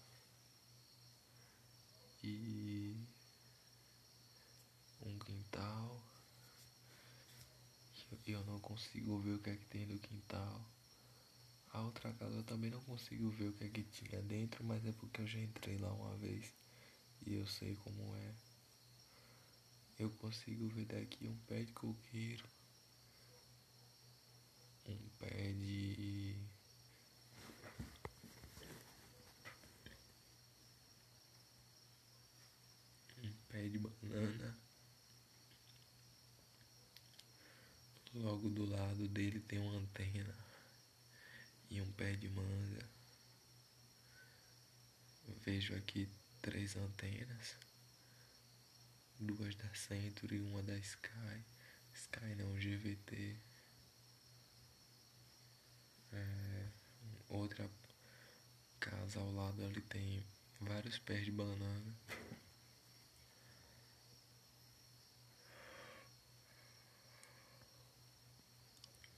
e 2.22 2.96
um 5.02 5.18
quintal. 5.18 6.02
Eu 8.26 8.44
não 8.44 8.60
consigo 8.60 9.18
ver 9.18 9.34
o 9.34 9.38
que 9.38 9.50
é 9.50 9.56
que 9.56 9.64
tem 9.66 9.86
no 9.86 9.98
quintal. 9.98 10.64
A 11.72 11.80
outra 11.82 12.12
casa 12.12 12.36
eu 12.36 12.44
também 12.44 12.70
não 12.70 12.80
consigo 12.82 13.30
ver 13.30 13.48
o 13.48 13.52
que 13.52 13.64
é 13.64 13.68
que 13.68 13.82
tinha 13.84 14.20
dentro, 14.22 14.62
mas 14.64 14.84
é 14.84 14.92
porque 14.92 15.22
eu 15.22 15.26
já 15.26 15.40
entrei 15.40 15.78
lá 15.78 15.92
uma 15.92 16.16
vez 16.16 16.52
e 17.26 17.34
eu 17.34 17.46
sei 17.46 17.74
como 17.76 18.14
é. 18.16 18.34
Eu 19.98 20.10
consigo 20.10 20.68
ver 20.68 20.84
daqui 20.86 21.26
um 21.26 21.36
pé 21.46 21.62
de 21.64 21.72
coqueiro, 21.72 22.44
um 24.86 25.08
pé 25.18 25.52
de. 25.52 26.36
um 33.22 33.32
pé 33.48 33.68
de 33.68 33.78
banana. 33.78 34.58
Logo 38.14 38.50
do 38.50 38.66
lado 38.66 39.08
dele 39.08 39.40
tem 39.40 39.58
uma 39.58 39.78
antena 39.78 40.36
e 41.70 41.80
um 41.80 41.90
pé 41.92 42.14
de 42.14 42.28
manga. 42.28 42.88
Vejo 45.44 45.74
aqui 45.74 46.08
três 46.42 46.76
antenas, 46.76 47.56
duas 49.18 49.54
da 49.54 49.74
Century 49.74 50.36
e 50.36 50.40
uma 50.42 50.62
da 50.62 50.76
Sky. 50.76 51.44
Sky 51.94 52.34
não, 52.36 52.54
GVT. 52.54 53.51
É, 56.12 56.66
outra 57.28 57.68
casa 58.80 59.18
ao 59.20 59.32
lado 59.32 59.64
ali 59.64 59.80
tem 59.82 60.22
vários 60.60 60.98
pés 60.98 61.24
de 61.24 61.30
banana. 61.32 61.94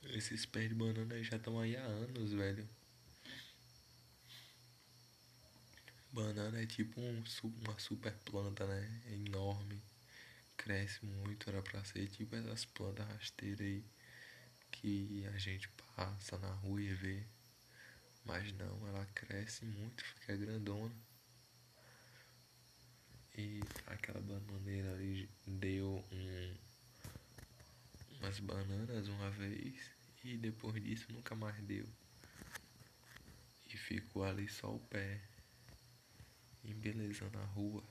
Esses 0.04 0.46
pés 0.46 0.68
de 0.68 0.74
banana 0.76 1.20
já 1.24 1.36
estão 1.36 1.58
aí 1.58 1.76
há 1.76 1.82
anos, 1.82 2.32
velho. 2.32 2.68
Banana 6.12 6.62
é 6.62 6.66
tipo 6.66 6.98
um, 7.00 7.22
uma 7.62 7.78
super 7.78 8.14
planta, 8.24 8.66
né? 8.66 9.02
É 9.06 9.14
enorme. 9.14 9.82
Cresce 10.56 11.04
muito, 11.06 11.48
era 11.50 11.62
pra 11.62 11.84
ser 11.84 12.08
tipo 12.08 12.36
essas 12.36 12.64
plantas 12.64 13.06
rasteiras 13.08 13.60
aí 13.60 13.84
que 14.70 15.26
a 15.34 15.38
gente 15.38 15.68
passa 15.94 16.38
na 16.38 16.52
rua 16.54 16.80
e 16.80 16.92
vê. 16.94 17.24
Mas 18.24 18.52
não, 18.52 18.88
ela 18.88 19.06
cresce 19.14 19.64
muito, 19.64 20.04
fica 20.04 20.36
grandona. 20.36 20.94
E 23.36 23.60
aquela 23.86 24.20
bananeira 24.20 24.92
ali 24.92 25.28
deu 25.46 26.04
um, 26.12 26.54
umas 28.18 28.38
bananas 28.40 29.08
uma 29.08 29.30
vez 29.30 29.90
e 30.22 30.36
depois 30.36 30.82
disso 30.82 31.12
nunca 31.12 31.34
mais 31.34 31.56
deu. 31.64 31.86
E 33.68 33.76
ficou 33.76 34.24
ali 34.24 34.48
só 34.48 34.74
o 34.74 34.78
pé 34.78 35.20
embelezando 36.64 37.38
a 37.38 37.44
rua. 37.44 37.82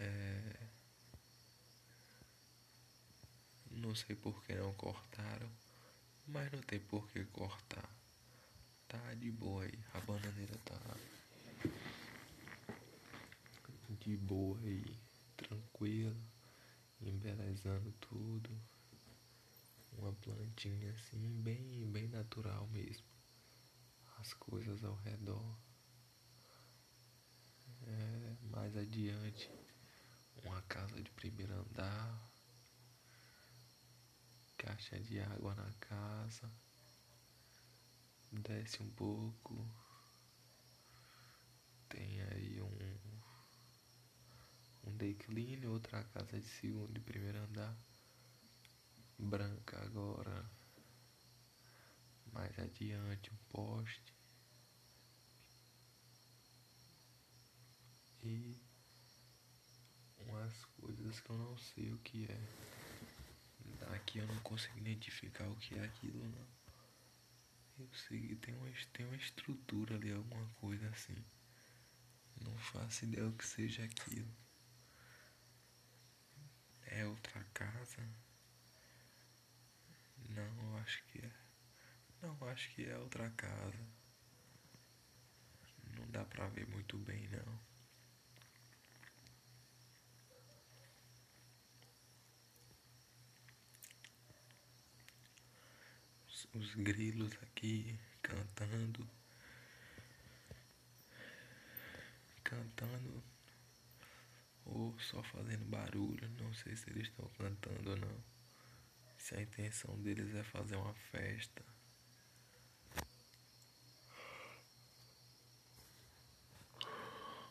É... 0.00 0.68
Não 3.70 3.94
sei 3.94 4.14
por 4.16 4.44
que 4.44 4.54
não 4.54 4.72
cortaram, 4.74 5.50
mas 6.26 6.50
não 6.52 6.60
tem 6.62 6.80
por 6.80 7.08
que 7.10 7.24
cortar. 7.26 7.88
Tá 8.88 9.14
de 9.14 9.30
boa 9.30 9.64
aí, 9.64 9.78
a 9.94 10.00
bananeira 10.00 10.56
tá 10.64 10.74
de 14.00 14.16
boa 14.18 14.58
aí, 14.60 14.84
tranquila, 15.36 16.14
embelezando 17.00 17.90
tudo. 18.00 18.50
Uma 19.96 20.12
plantinha 20.12 20.90
assim, 20.92 21.40
bem, 21.42 21.90
bem 21.90 22.08
natural 22.08 22.66
mesmo. 22.68 23.06
As 24.18 24.34
coisas 24.34 24.84
ao 24.84 24.94
redor 24.96 25.56
é, 27.86 28.36
mais 28.50 28.76
adiante, 28.76 29.50
uma 30.44 30.60
casa 30.62 31.00
de 31.00 31.10
primeiro 31.12 31.54
andar, 31.54 32.33
caixa 34.64 34.98
de 34.98 35.20
água 35.20 35.54
na 35.54 35.70
casa, 35.74 36.50
desce 38.32 38.82
um 38.82 38.88
pouco, 38.92 39.68
tem 41.90 42.22
aí 42.22 42.62
um, 42.62 43.20
um 44.88 44.96
declínio, 44.96 45.72
outra 45.72 46.02
casa 46.04 46.40
de 46.40 46.48
segundo 46.48 46.96
e 46.96 47.00
primeiro 47.00 47.38
andar, 47.40 47.76
branca 49.18 49.78
agora, 49.82 50.50
mais 52.32 52.58
adiante 52.58 53.30
um 53.30 53.36
poste. 53.52 54.14
e 58.22 58.58
umas 60.26 60.64
coisas 60.80 61.20
que 61.20 61.28
eu 61.28 61.36
não 61.36 61.58
sei 61.58 61.92
o 61.92 61.98
que 61.98 62.24
é. 62.24 62.73
Daqui 63.90 64.18
eu 64.18 64.26
não 64.26 64.38
consigo 64.40 64.78
identificar 64.78 65.46
o 65.48 65.56
que 65.56 65.78
é 65.78 65.84
aquilo 65.84 66.28
não. 66.28 66.46
Eu 67.78 67.92
sei 67.92 68.28
que 68.28 68.36
tem 68.36 68.54
uma, 68.54 68.70
tem 68.92 69.06
uma 69.06 69.16
estrutura 69.16 69.96
ali, 69.96 70.12
alguma 70.12 70.46
coisa 70.54 70.88
assim. 70.90 71.16
Não 72.40 72.56
faço 72.58 73.04
ideia 73.04 73.26
o 73.26 73.32
que 73.32 73.46
seja 73.46 73.84
aquilo. 73.84 74.32
É 76.86 77.04
outra 77.06 77.42
casa? 77.52 78.08
Não, 80.28 80.76
acho 80.78 81.02
que 81.04 81.18
é. 81.18 81.32
Não, 82.22 82.48
acho 82.48 82.70
que 82.70 82.84
é 82.84 82.96
outra 82.98 83.30
casa. 83.30 83.86
Não 85.96 86.10
dá 86.10 86.24
pra 86.24 86.48
ver 86.48 86.66
muito 86.68 86.96
bem 86.98 87.28
não. 87.28 87.73
Os 96.54 96.74
grilos 96.76 97.32
aqui 97.42 97.98
cantando, 98.22 99.08
cantando 102.44 103.22
ou 104.64 104.98
só 105.00 105.22
fazendo 105.24 105.64
barulho. 105.64 106.28
Não 106.40 106.54
sei 106.54 106.76
se 106.76 106.88
eles 106.90 107.08
estão 107.08 107.28
cantando 107.36 107.90
ou 107.90 107.96
não. 107.96 108.24
Se 109.18 109.34
a 109.34 109.42
intenção 109.42 110.00
deles 110.00 110.34
é 110.34 110.42
fazer 110.44 110.76
uma 110.76 110.94
festa. 110.94 111.64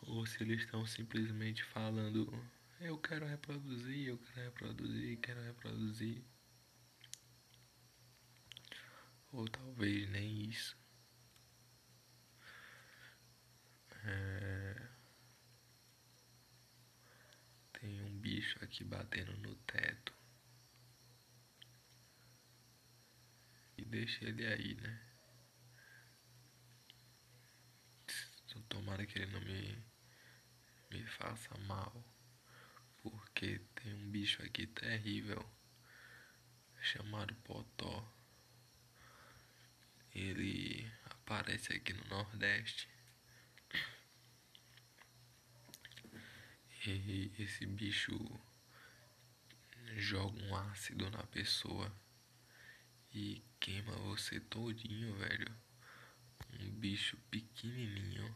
Ou 0.06 0.26
se 0.26 0.42
eles 0.42 0.62
estão 0.62 0.86
simplesmente 0.86 1.64
falando, 1.64 2.30
eu 2.80 2.98
quero 2.98 3.26
reproduzir, 3.26 4.08
eu 4.08 4.18
quero 4.18 4.42
reproduzir, 4.42 5.18
quero 5.18 5.42
reproduzir. 5.42 6.22
Ou 9.34 9.48
talvez 9.48 10.08
nem 10.10 10.48
isso. 10.48 10.76
É... 14.04 14.88
Tem 17.72 18.00
um 18.02 18.16
bicho 18.20 18.62
aqui 18.64 18.84
batendo 18.84 19.36
no 19.38 19.56
teto. 19.56 20.14
E 23.76 23.84
deixa 23.84 24.24
ele 24.24 24.46
aí, 24.46 24.76
né? 24.76 25.00
Tomara 28.68 29.04
que 29.04 29.18
ele 29.18 29.32
não 29.32 29.40
me, 29.40 29.84
me 30.92 31.04
faça 31.06 31.58
mal. 31.66 32.04
Porque 33.02 33.60
tem 33.74 33.94
um 33.94 34.10
bicho 34.10 34.40
aqui 34.44 34.66
terrível 34.66 35.44
chamado 36.80 37.34
Potó 37.36 38.13
ele 40.14 40.90
aparece 41.04 41.72
aqui 41.72 41.92
no 41.92 42.04
Nordeste. 42.06 42.88
E 46.86 47.32
esse 47.38 47.66
bicho 47.66 48.18
joga 49.96 50.38
um 50.44 50.56
ácido 50.56 51.10
na 51.10 51.22
pessoa 51.24 51.90
e 53.12 53.42
queima 53.58 53.96
você 53.96 54.38
todinho, 54.40 55.16
velho. 55.16 55.56
Um 56.60 56.70
bicho 56.72 57.16
pequenininho, 57.30 58.34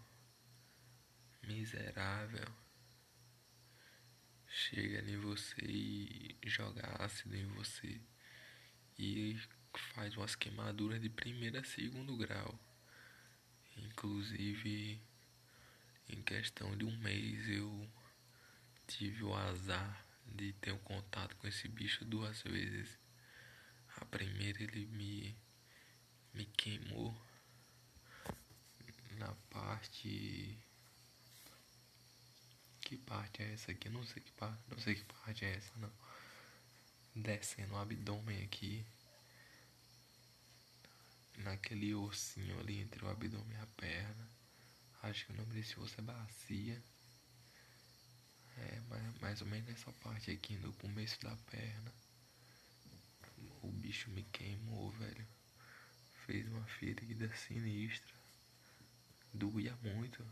miserável, 1.43 2.47
chega 4.49 5.09
em 5.09 5.19
você 5.19 5.61
e 5.63 6.39
joga 6.47 6.83
ácido 7.05 7.37
em 7.37 7.47
você 7.49 8.01
e 8.99 9.39
faz 9.95 10.17
umas 10.17 10.35
queimaduras 10.35 11.01
de 11.01 11.09
primeiro 11.09 11.59
a 11.59 11.65
segundo 11.65 12.17
grau. 12.17 12.59
Inclusive, 13.77 15.01
em 16.09 16.23
questão 16.23 16.77
de 16.77 16.85
um 16.85 16.97
mês 16.99 17.49
eu 17.49 17.89
tive 18.87 19.25
o 19.25 19.35
azar 19.35 20.05
de 20.27 20.53
ter 20.55 20.73
um 20.73 20.79
contato 20.79 21.37
com 21.37 21.47
esse 21.47 21.69
bicho 21.69 22.05
duas 22.05 22.43
vezes. 22.43 22.99
A 23.97 24.05
primeira 24.05 24.63
ele 24.63 24.87
me, 24.87 25.37
me 26.35 26.45
queimou 26.47 27.15
na 29.19 29.35
parte. 29.51 30.57
Que 32.81 32.97
parte 32.97 33.43
é 33.43 33.53
essa 33.53 33.73
aqui? 33.73 33.89
Não 33.89 34.05
sei 34.05 34.23
que 34.23 34.33
parte. 34.33 34.63
Não 34.71 34.79
sei 34.79 34.95
que 34.95 35.05
parte 35.05 35.45
é 35.45 35.55
essa 35.57 35.73
não. 35.77 35.93
Descendo 37.15 37.75
o 37.75 37.79
abdômen 37.79 38.43
aqui. 38.45 38.85
Naquele 41.39 41.95
ossinho 41.95 42.59
ali 42.59 42.81
entre 42.81 43.05
o 43.05 43.09
abdômen 43.09 43.57
e 43.57 43.61
a 43.61 43.67
perna. 43.67 44.31
Acho 45.03 45.27
que 45.27 45.33
o 45.33 45.37
nome 45.37 45.55
desse 45.55 45.79
osso 45.79 45.95
é 45.99 46.03
bacia. 46.03 46.83
É, 48.57 48.81
mais, 48.89 49.21
mais 49.21 49.41
ou 49.41 49.47
menos 49.47 49.69
nessa 49.69 49.93
parte 49.93 50.31
aqui 50.31 50.57
no 50.57 50.73
começo 50.75 51.21
da 51.23 51.37
perna. 51.51 51.93
O 53.63 53.71
bicho 53.71 54.11
me 54.11 54.25
queimou, 54.25 54.91
velho. 54.91 55.27
Fez 56.27 56.49
uma 56.49 56.67
ferida 56.67 57.33
sinistra. 57.37 58.15
Doía 59.33 59.77
muito. 59.77 60.27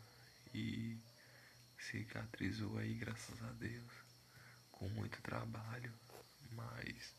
E 0.52 0.98
cicatrizou 1.78 2.78
aí, 2.78 2.94
graças 2.94 3.40
a 3.42 3.52
Deus. 3.52 3.92
Com 4.72 4.88
muito 4.88 5.22
trabalho. 5.22 5.92
Mas 6.50 7.14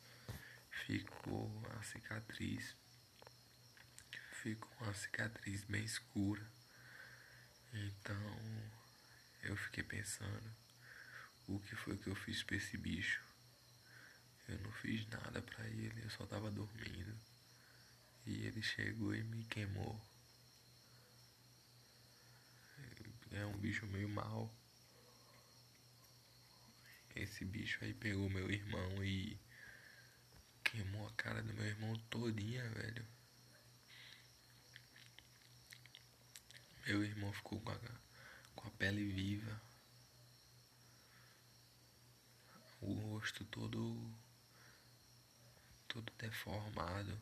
ficou 0.70 1.50
a 1.78 1.84
cicatriz. 1.84 2.76
Ficou 4.48 4.72
uma 4.80 4.94
cicatriz 4.94 5.66
bem 5.66 5.84
escura. 5.84 6.42
Então 7.74 8.16
eu 9.44 9.58
fiquei 9.58 9.84
pensando 9.84 10.56
o 11.50 11.60
que 11.60 11.76
foi 11.76 11.98
que 11.98 12.08
eu 12.08 12.16
fiz 12.16 12.44
pra 12.44 12.56
esse 12.56 12.78
bicho. 12.78 13.22
Eu 14.48 14.58
não 14.60 14.72
fiz 14.72 15.06
nada 15.10 15.42
pra 15.42 15.68
ele, 15.68 16.02
eu 16.02 16.10
só 16.12 16.26
tava 16.26 16.50
dormindo. 16.50 17.14
E 18.26 18.46
ele 18.46 18.62
chegou 18.62 19.14
e 19.14 19.22
me 19.22 19.44
queimou. 19.48 20.02
É 23.32 23.46
um 23.48 23.58
bicho 23.58 23.86
meio 23.88 24.08
mal. 24.08 24.50
Esse 27.14 27.44
bicho 27.44 27.84
aí 27.84 27.94
pegou 27.94 28.30
meu 28.30 28.50
irmão 28.50 29.04
e 29.04 29.38
queimou 30.64 31.06
a 31.06 31.12
cara 31.16 31.44
do 31.44 31.54
meu 31.54 31.66
irmão 31.66 31.94
todinha, 32.10 32.64
velho. 32.70 33.17
Meu 36.88 37.04
irmão 37.04 37.34
ficou 37.34 37.60
com 37.60 37.70
a, 37.70 37.80
com 38.56 38.66
a 38.66 38.72
pele 38.72 39.04
viva. 39.12 39.62
O 42.80 42.94
rosto 42.94 43.44
todo 43.44 44.10
todo 45.90 46.14
deformado. 46.18 47.20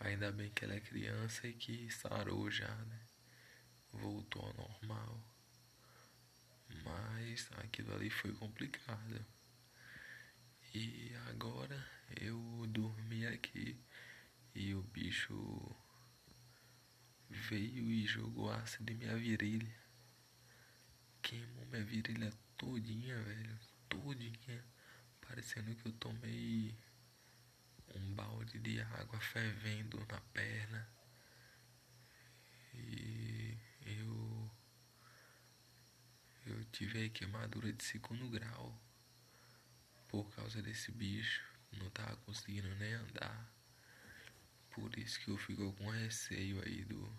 Ainda 0.00 0.32
bem 0.32 0.50
que 0.50 0.64
ela 0.64 0.74
é 0.74 0.80
criança 0.80 1.46
e 1.46 1.52
que 1.52 1.88
sarou 1.92 2.50
já, 2.50 2.74
né? 2.74 3.00
Voltou 3.92 4.44
ao 4.44 4.54
normal. 4.54 5.22
Mas 6.82 7.48
aquilo 7.58 7.94
ali 7.94 8.10
foi 8.10 8.32
complicado. 8.32 9.24
E 10.74 11.14
agora 11.30 11.88
eu 12.20 12.66
dormi 12.68 13.24
aqui 13.24 13.80
e 14.52 14.74
o 14.74 14.82
bicho 14.82 15.76
veio 17.28 17.90
e 17.90 18.06
jogou 18.06 18.50
ácido 18.50 18.92
em 18.92 18.96
minha 18.96 19.16
virilha. 19.16 19.74
Queimou 21.22 21.66
minha 21.66 21.84
virilha 21.84 22.32
todinha, 22.56 23.20
velho. 23.22 23.58
Todinha. 23.88 24.64
Parecendo 25.20 25.74
que 25.74 25.86
eu 25.86 25.92
tomei 25.92 26.76
um 27.94 28.14
balde 28.14 28.58
de 28.58 28.80
água 28.80 29.20
fervendo 29.20 29.98
na 30.10 30.20
perna. 30.32 30.88
E 32.74 33.58
eu. 33.86 34.50
Eu 36.46 36.64
tive 36.66 36.98
aí 36.98 37.10
queimadura 37.10 37.72
de 37.72 37.84
segundo 37.84 38.30
grau. 38.30 38.80
Por 40.08 40.34
causa 40.34 40.62
desse 40.62 40.90
bicho. 40.90 41.46
Não 41.72 41.90
tava 41.90 42.16
conseguindo 42.18 42.74
nem 42.76 42.94
andar. 42.94 43.57
Por 44.70 44.98
isso 44.98 45.20
que 45.20 45.30
eu 45.30 45.36
fico 45.38 45.72
com 45.74 45.90
receio 45.90 46.62
aí 46.64 46.84
do. 46.84 47.10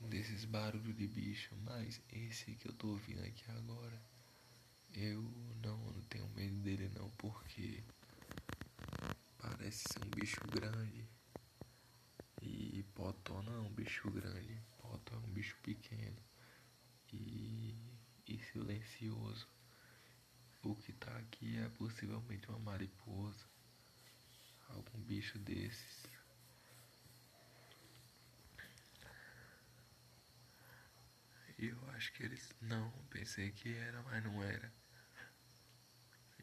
Desses 0.00 0.44
barulhos 0.44 0.96
de 0.96 1.06
bicho. 1.06 1.54
Mas 1.64 2.00
esse 2.12 2.54
que 2.54 2.68
eu 2.68 2.72
tô 2.72 2.88
ouvindo 2.88 3.22
aqui 3.22 3.44
agora. 3.50 4.00
Eu 4.92 5.22
não, 5.62 5.78
não 5.92 6.00
tenho 6.02 6.26
medo 6.30 6.56
dele 6.62 6.88
não, 6.94 7.10
porque 7.18 7.84
parece 9.38 9.84
ser 9.92 10.02
um 10.02 10.10
bicho 10.10 10.40
grande. 10.48 11.06
E 12.40 12.82
Potó 12.94 13.42
não 13.42 13.54
é 13.56 13.60
um 13.60 13.72
bicho 13.72 14.10
grande. 14.10 14.58
Potó 14.78 15.14
é 15.14 15.18
um 15.18 15.32
bicho 15.32 15.56
pequeno. 15.62 16.16
E, 17.12 17.74
e 18.26 18.38
silencioso. 18.52 19.48
O 20.62 20.74
que 20.74 20.92
tá 20.92 21.16
aqui 21.18 21.58
é 21.58 21.68
possivelmente 21.68 22.48
uma 22.48 22.58
mariposa. 22.58 23.55
Algum 24.68 25.00
bicho 25.00 25.38
desses. 25.38 26.06
Eu 31.58 31.78
acho 31.90 32.12
que 32.12 32.22
eles. 32.22 32.54
Não, 32.60 32.90
pensei 33.10 33.50
que 33.50 33.74
era, 33.74 34.02
mas 34.02 34.22
não 34.22 34.42
era. 34.42 34.72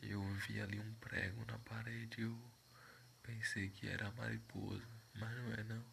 Eu 0.01 0.21
vi 0.47 0.59
ali 0.59 0.79
um 0.79 0.93
prego 0.95 1.45
na 1.45 1.59
parede. 1.59 2.21
Eu 2.21 2.37
pensei 3.21 3.69
que 3.69 3.87
era 3.87 4.11
mariposa, 4.11 4.87
mas 5.15 5.31
não 5.37 5.53
é 5.53 5.63
não. 5.63 5.85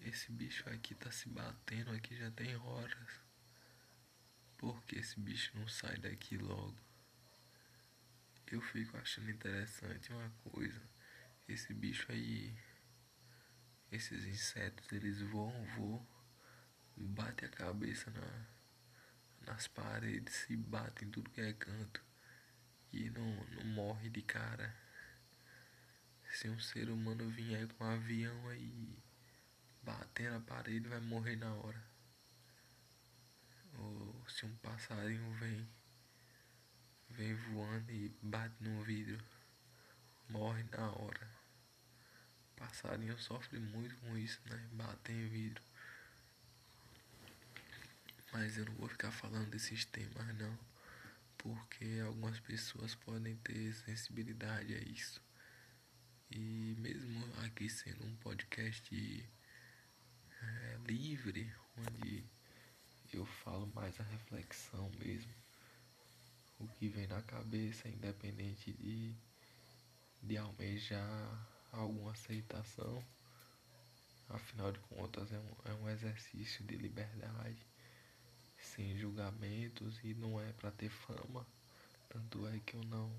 Esse 0.00 0.30
bicho 0.30 0.68
aqui 0.70 0.94
tá 0.94 1.10
se 1.10 1.28
batendo 1.28 1.90
aqui 1.90 2.16
já 2.16 2.30
tem 2.30 2.56
horas. 2.56 3.20
Por 4.56 4.82
que 4.84 4.96
esse 4.96 5.18
bicho 5.18 5.50
não 5.58 5.66
sai 5.68 5.96
daqui 5.98 6.38
logo? 6.38 6.76
Eu 8.46 8.60
fico 8.60 8.96
achando 8.96 9.30
interessante 9.30 10.12
uma 10.12 10.30
coisa. 10.44 10.80
Esse 11.48 11.72
bicho 11.72 12.10
aí. 12.10 12.56
Esses 13.90 14.24
insetos, 14.26 14.90
eles 14.92 15.22
voam, 15.22 15.64
voam. 15.76 16.06
Bate 16.96 17.44
a 17.44 17.48
cabeça 17.48 18.10
na, 18.10 18.46
nas 19.46 19.68
paredes 19.68 20.48
e 20.50 20.56
bate 20.56 21.04
em 21.04 21.10
tudo 21.10 21.30
que 21.30 21.40
é 21.40 21.52
canto. 21.52 22.02
E 22.92 23.10
não, 23.10 23.44
não 23.46 23.64
morre 23.64 24.10
de 24.10 24.22
cara. 24.22 24.74
Se 26.30 26.48
um 26.48 26.58
ser 26.58 26.90
humano 26.90 27.30
vier 27.30 27.68
com 27.74 27.84
um 27.84 27.90
avião 27.90 28.48
aí 28.48 28.98
bater 29.82 30.30
na 30.32 30.40
parede, 30.40 30.88
vai 30.88 31.00
morrer 31.00 31.36
na 31.36 31.54
hora. 31.54 31.82
Ou 33.78 34.28
se 34.28 34.44
um 34.44 34.56
passarinho 34.56 35.32
vem, 35.34 35.68
vem 37.10 37.34
voando 37.34 37.92
e 37.92 38.08
bate 38.20 38.56
no 38.60 38.82
vidro, 38.82 39.24
morre 40.28 40.64
na 40.64 40.90
hora. 40.90 41.35
Passarinho 42.56 43.18
sofre 43.18 43.58
muito 43.58 43.94
com 43.96 44.16
isso, 44.16 44.40
né? 44.46 44.68
Bater 44.72 45.12
em 45.12 45.28
vidro. 45.28 45.62
Mas 48.32 48.56
eu 48.56 48.64
não 48.64 48.74
vou 48.74 48.88
ficar 48.88 49.10
falando 49.10 49.50
desses 49.50 49.84
temas 49.84 50.34
não, 50.36 50.58
porque 51.38 52.02
algumas 52.04 52.38
pessoas 52.40 52.94
podem 52.94 53.36
ter 53.36 53.74
sensibilidade 53.74 54.74
a 54.74 54.78
isso. 54.80 55.22
E 56.30 56.74
mesmo 56.78 57.24
aqui 57.44 57.68
sendo 57.68 58.04
um 58.04 58.16
podcast 58.16 59.30
é, 60.42 60.78
livre, 60.86 61.54
onde 61.78 62.24
eu 63.12 63.24
falo 63.24 63.66
mais 63.74 63.98
a 64.00 64.02
reflexão 64.02 64.90
mesmo, 64.98 65.32
o 66.58 66.66
que 66.68 66.88
vem 66.88 67.06
na 67.06 67.22
cabeça, 67.22 67.88
independente 67.88 68.72
de, 68.72 69.14
de 70.22 70.36
almejar 70.36 71.55
alguma 71.72 72.12
aceitação. 72.12 73.02
Afinal 74.28 74.72
de 74.72 74.78
contas, 74.80 75.30
é 75.32 75.38
um, 75.38 75.54
é 75.64 75.74
um 75.74 75.88
exercício 75.88 76.64
de 76.64 76.76
liberdade 76.76 77.64
sem 78.60 78.96
julgamentos 78.98 79.98
e 80.02 80.14
não 80.14 80.40
é 80.40 80.52
para 80.52 80.70
ter 80.70 80.90
fama. 80.90 81.46
Tanto 82.08 82.46
é 82.48 82.58
que 82.60 82.74
eu 82.74 82.82
não 82.84 83.10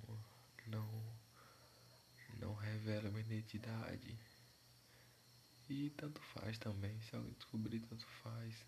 não 0.67 1.17
não 2.39 2.53
revelo 2.53 3.11
minha 3.11 3.21
identidade. 3.21 4.17
E 5.69 5.89
tanto 5.91 6.21
faz 6.21 6.57
também, 6.57 6.99
se 7.01 7.15
alguém 7.15 7.33
descobrir 7.33 7.79
tanto 7.81 8.05
faz. 8.23 8.65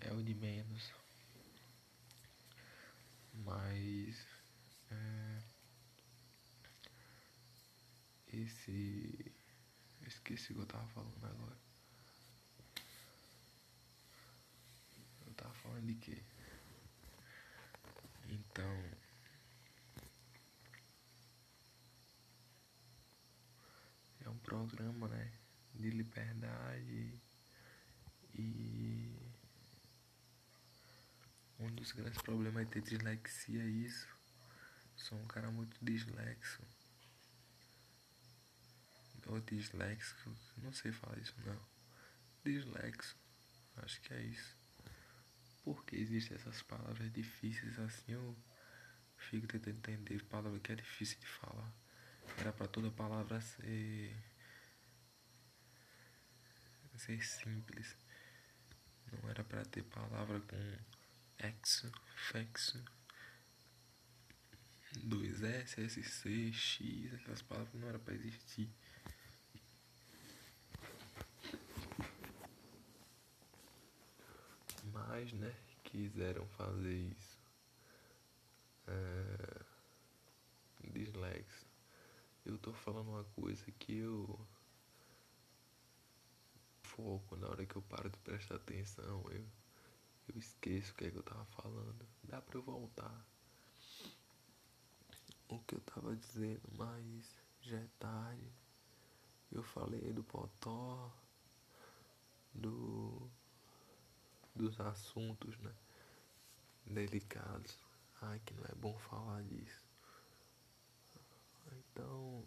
É, 0.00 0.08
é 0.08 0.12
o 0.12 0.22
de 0.22 0.34
menos. 0.34 0.92
Mas 3.32 4.26
é, 4.90 5.42
esse. 8.34 9.32
Eu 10.02 10.08
esqueci 10.08 10.50
o 10.52 10.56
que 10.56 10.62
eu 10.62 10.66
tava 10.66 10.86
falando 10.88 11.24
agora. 11.24 11.56
Eu 15.24 15.34
tava 15.34 15.54
falando 15.54 15.86
de 15.86 15.94
quê? 15.94 16.20
Então. 18.28 18.84
É 24.24 24.28
um 24.28 24.38
programa, 24.38 25.06
né? 25.06 25.32
De 25.72 25.90
liberdade 25.90 27.20
e. 28.34 29.16
Um 31.60 31.72
dos 31.72 31.92
grandes 31.92 32.20
problemas 32.20 32.66
é 32.66 32.68
ter 32.68 32.82
dislexia 32.82 33.62
é 33.62 33.66
isso. 33.66 34.08
Sou 34.96 35.16
um 35.18 35.26
cara 35.28 35.52
muito 35.52 35.76
dislexo. 35.80 36.73
Ou 39.26 39.40
disléxico, 39.40 40.30
não 40.58 40.72
sei 40.72 40.92
falar 40.92 41.18
isso 41.18 41.34
não. 41.44 41.60
Dislexo, 42.44 43.16
acho 43.76 44.00
que 44.02 44.12
é 44.12 44.22
isso. 44.22 44.56
Porque 45.62 45.96
existem 45.96 46.36
essas 46.36 46.62
palavras 46.62 47.10
difíceis 47.12 47.78
assim, 47.78 48.12
eu 48.12 48.36
fico 49.16 49.46
tentando 49.46 49.70
entender 49.78 50.22
palavra 50.24 50.60
que 50.60 50.72
é 50.72 50.74
difícil 50.74 51.18
de 51.18 51.26
falar. 51.26 51.72
Era 52.38 52.52
para 52.52 52.68
toda 52.68 52.90
palavra 52.90 53.40
ser 53.40 54.14
ser 56.96 57.24
simples. 57.24 57.96
Não 59.12 59.30
era 59.30 59.42
para 59.42 59.64
ter 59.64 59.82
palavra 59.84 60.40
com 60.40 60.78
exo, 61.38 61.92
fexo, 62.30 62.82
2S, 65.02 65.88
SC, 65.88 66.52
X, 66.52 67.12
essas 67.14 67.42
palavras 67.42 67.74
não 67.74 67.88
era 67.88 67.98
para 67.98 68.14
existir. 68.14 68.70
Mas, 75.14 75.32
né, 75.34 75.54
quiseram 75.84 76.44
fazer 76.48 76.92
isso. 76.92 77.38
É... 78.88 79.64
Dislexo. 80.90 81.66
Eu 82.44 82.58
tô 82.58 82.72
falando 82.72 83.10
uma 83.10 83.22
coisa 83.22 83.64
que 83.78 83.96
eu 83.96 84.36
foco 86.82 87.36
na 87.36 87.46
hora 87.46 87.64
que 87.64 87.76
eu 87.76 87.82
paro 87.82 88.10
de 88.10 88.18
prestar 88.18 88.56
atenção, 88.56 89.24
eu, 89.30 89.46
eu 90.30 90.36
esqueço 90.36 90.90
o 90.90 90.96
que 90.96 91.04
é 91.04 91.10
que 91.12 91.16
eu 91.16 91.22
tava 91.22 91.44
falando. 91.44 92.04
Dá 92.24 92.40
pra 92.42 92.58
eu 92.58 92.62
voltar. 92.62 93.24
O 95.48 95.60
que 95.60 95.76
eu 95.76 95.80
tava 95.82 96.16
dizendo, 96.16 96.68
mas 96.76 97.38
já 97.60 97.78
é 97.78 97.88
tarde. 98.00 98.52
Eu 99.52 99.62
falei 99.62 100.12
do 100.12 100.24
potó, 100.24 101.08
do 102.52 103.30
dos 104.54 104.78
assuntos, 104.80 105.58
né, 105.58 105.74
delicados. 106.86 107.78
Ai, 108.20 108.40
que 108.44 108.54
não 108.54 108.64
é 108.64 108.74
bom 108.74 108.96
falar 108.98 109.42
disso. 109.42 109.84
Então, 111.72 112.44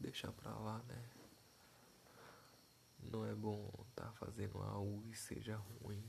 deixa 0.00 0.32
pra 0.32 0.54
lá, 0.54 0.78
né? 0.88 1.10
Não 3.12 3.24
é 3.26 3.34
bom 3.34 3.70
estar 3.90 4.06
tá 4.06 4.12
fazendo 4.12 4.58
algo 4.58 5.02
que 5.02 5.16
seja 5.16 5.56
ruim. 5.56 6.04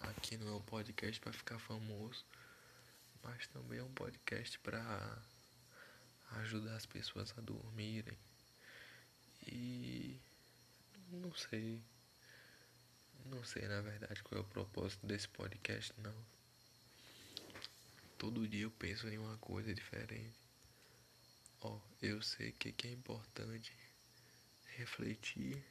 Aqui 0.00 0.36
não 0.36 0.48
é 0.48 0.52
um 0.52 0.62
podcast 0.62 1.20
para 1.20 1.32
ficar 1.32 1.58
famoso, 1.58 2.24
mas 3.22 3.46
também 3.48 3.78
é 3.78 3.82
um 3.82 3.92
podcast 3.92 4.58
para 4.60 5.22
ajudar 6.38 6.76
as 6.76 6.86
pessoas 6.86 7.34
a 7.36 7.40
dormirem. 7.42 8.18
E 9.46 10.18
não 11.10 11.34
sei. 11.34 11.82
Não 13.26 13.44
sei 13.44 13.66
na 13.68 13.80
verdade 13.80 14.22
qual 14.22 14.40
é 14.40 14.44
o 14.44 14.48
propósito 14.48 15.06
desse 15.06 15.28
podcast 15.28 15.92
não. 16.00 16.14
Todo 18.18 18.48
dia 18.48 18.62
eu 18.62 18.70
penso 18.70 19.08
em 19.08 19.18
uma 19.18 19.36
coisa 19.38 19.74
diferente. 19.74 20.38
Ó, 21.60 21.76
oh, 21.76 21.80
eu 22.00 22.22
sei 22.22 22.52
que, 22.52 22.72
que 22.72 22.88
é 22.88 22.92
importante 22.92 23.72
refletir, 24.76 25.62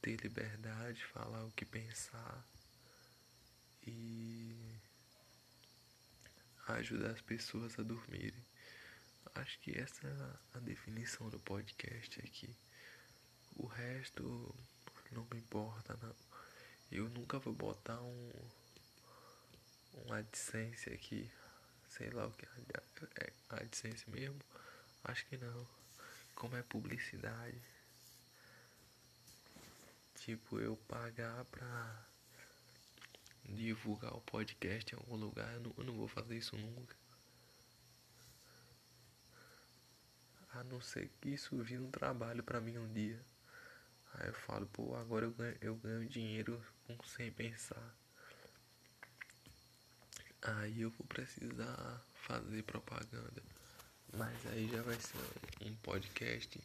ter 0.00 0.16
liberdade, 0.16 1.04
falar 1.06 1.44
o 1.44 1.52
que 1.52 1.64
pensar 1.64 2.46
e 3.86 4.56
ajudar 6.68 7.10
as 7.10 7.20
pessoas 7.20 7.78
a 7.78 7.82
dormirem. 7.82 8.44
Acho 9.34 9.58
que 9.60 9.78
essa 9.78 10.06
é 10.06 10.56
a 10.56 10.60
definição 10.60 11.28
do 11.28 11.38
podcast 11.40 12.20
aqui. 12.20 12.56
O 13.56 13.66
resto 13.66 14.54
não 15.12 15.26
me 15.32 15.38
importa 15.38 15.96
não. 16.02 16.14
Eu 16.90 17.08
nunca 17.10 17.38
vou 17.38 17.54
botar 17.54 18.00
um 18.00 18.30
um 19.94 20.12
AdSense 20.12 20.90
aqui. 20.90 21.30
Sei 21.88 22.10
lá 22.10 22.26
o 22.26 22.32
que 22.32 22.46
é, 22.46 23.24
é 23.24 23.32
AdSense 23.50 24.08
mesmo. 24.08 24.40
Acho 25.04 25.26
que 25.26 25.36
não 25.36 25.66
como 26.40 26.56
é 26.56 26.62
publicidade. 26.62 27.60
Tipo, 30.14 30.58
eu 30.58 30.74
pagar 30.88 31.44
pra 31.46 32.06
divulgar 33.44 34.14
o 34.14 34.20
podcast 34.22 34.94
em 34.94 34.98
algum 34.98 35.16
lugar, 35.16 35.52
eu 35.54 35.60
não, 35.60 35.74
eu 35.76 35.84
não 35.84 35.94
vou 35.94 36.08
fazer 36.08 36.38
isso 36.38 36.56
nunca. 36.56 36.96
A 40.52 40.64
não 40.64 40.80
ser 40.80 41.10
que 41.20 41.28
isso 41.28 41.62
vire 41.62 41.82
um 41.82 41.90
trabalho 41.90 42.42
pra 42.42 42.60
mim 42.60 42.78
um 42.78 42.90
dia. 42.92 43.20
Aí 44.14 44.28
eu 44.28 44.34
falo, 44.34 44.66
pô, 44.66 44.94
agora 44.96 45.26
eu 45.26 45.30
ganho, 45.32 45.56
eu 45.60 45.76
ganho 45.76 46.08
dinheiro 46.08 46.62
sem 47.04 47.30
pensar. 47.30 47.94
Aí 50.42 50.80
eu 50.80 50.90
vou 50.90 51.06
precisar 51.06 52.02
fazer 52.14 52.62
propaganda. 52.62 53.42
Mas 54.12 54.46
aí 54.46 54.68
já 54.68 54.82
vai 54.82 54.98
ser 54.98 55.18
um 55.64 55.74
podcast 55.76 56.60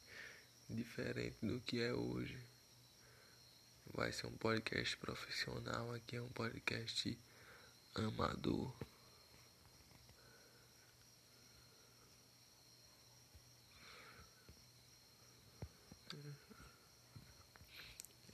diferente 0.70 1.38
do 1.46 1.60
que 1.60 1.82
é 1.82 1.94
hoje. 1.94 2.38
Vai 3.94 4.12
ser 4.12 4.28
um 4.28 4.38
podcast 4.38 4.98
profissional, 4.98 5.94
aqui 5.94 6.16
é 6.16 6.22
um 6.22 6.30
podcast 6.30 7.18
amador. 7.96 8.74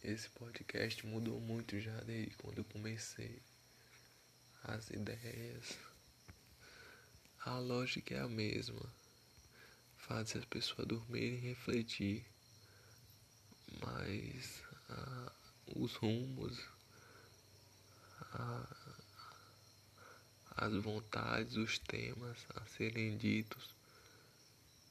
Esse 0.03 0.29
podcast 0.29 1.05
mudou 1.05 1.39
muito 1.39 1.79
já 1.79 1.95
desde 2.01 2.35
quando 2.35 2.59
eu 2.59 2.65
comecei. 2.65 3.41
As 4.63 4.89
ideias. 4.89 5.77
A 7.45 7.57
lógica 7.59 8.15
é 8.15 8.19
a 8.19 8.27
mesma 8.27 9.01
faz 10.11 10.35
as 10.35 10.43
pessoas 10.43 10.87
dormirem 10.87 11.37
e 11.37 11.47
refletir, 11.49 12.25
mas 13.79 14.61
ah, 14.89 15.31
os 15.75 15.95
rumos, 15.95 16.59
ah, 18.33 18.67
as 20.57 20.73
vontades, 20.73 21.55
os 21.55 21.79
temas 21.79 22.45
a 22.55 22.65
serem 22.65 23.15
ditos, 23.17 23.73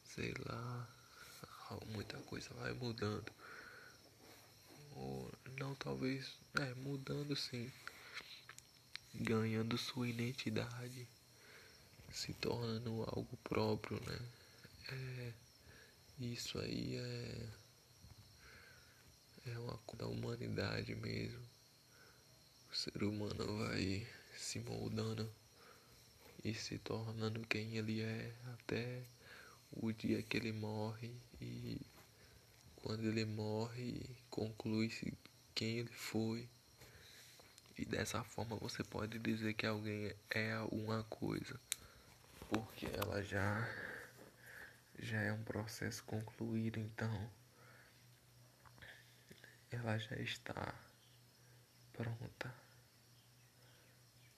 sei 0.05 0.33
lá, 0.47 0.89
muita 1.89 2.17
coisa 2.23 2.49
vai 2.55 2.73
mudando. 2.73 3.31
Ou 5.01 5.33
não 5.59 5.75
talvez, 5.77 6.37
é, 6.61 6.75
mudando 6.75 7.35
sim, 7.35 7.73
ganhando 9.15 9.79
sua 9.79 10.07
identidade, 10.07 11.09
se 12.13 12.35
tornando 12.35 13.03
algo 13.05 13.35
próprio, 13.43 13.99
né? 14.05 14.19
É, 14.93 15.33
isso 16.19 16.59
aí 16.59 16.97
é, 16.97 17.49
é 19.47 19.59
uma 19.59 19.79
coisa 19.79 20.05
da 20.05 20.07
humanidade 20.07 20.95
mesmo. 20.95 21.49
O 22.71 22.77
ser 22.77 23.03
humano 23.03 23.59
vai 23.59 24.07
se 24.37 24.61
moldando 24.61 25.33
e 26.45 26.53
se 26.55 26.79
tornando 26.79 27.41
quem 27.47 27.77
ele 27.77 28.03
é 28.03 28.35
até 28.53 29.03
o 29.73 29.91
dia 29.93 30.23
que 30.23 30.37
ele 30.37 30.53
morre 30.53 31.11
e 31.41 31.81
quando 32.83 33.05
ele 33.05 33.25
morre 33.25 34.01
conclui-se 34.31 35.13
quem 35.55 35.79
ele 35.79 35.93
foi. 35.93 36.49
E 37.77 37.85
dessa 37.85 38.23
forma 38.23 38.57
você 38.57 38.85
pode 38.85 39.19
dizer 39.19 39.55
que 39.55 39.67
alguém 39.67 40.15
é 40.31 40.53
alguma 40.53 41.03
coisa, 41.05 41.59
porque 42.49 42.87
ela 42.87 43.23
já 43.23 43.67
já 44.99 45.19
é 45.23 45.33
um 45.33 45.43
processo 45.45 46.05
concluído, 46.05 46.79
então 46.79 47.31
ela 49.71 49.97
já 49.97 50.17
está 50.17 50.75
pronta, 51.93 52.55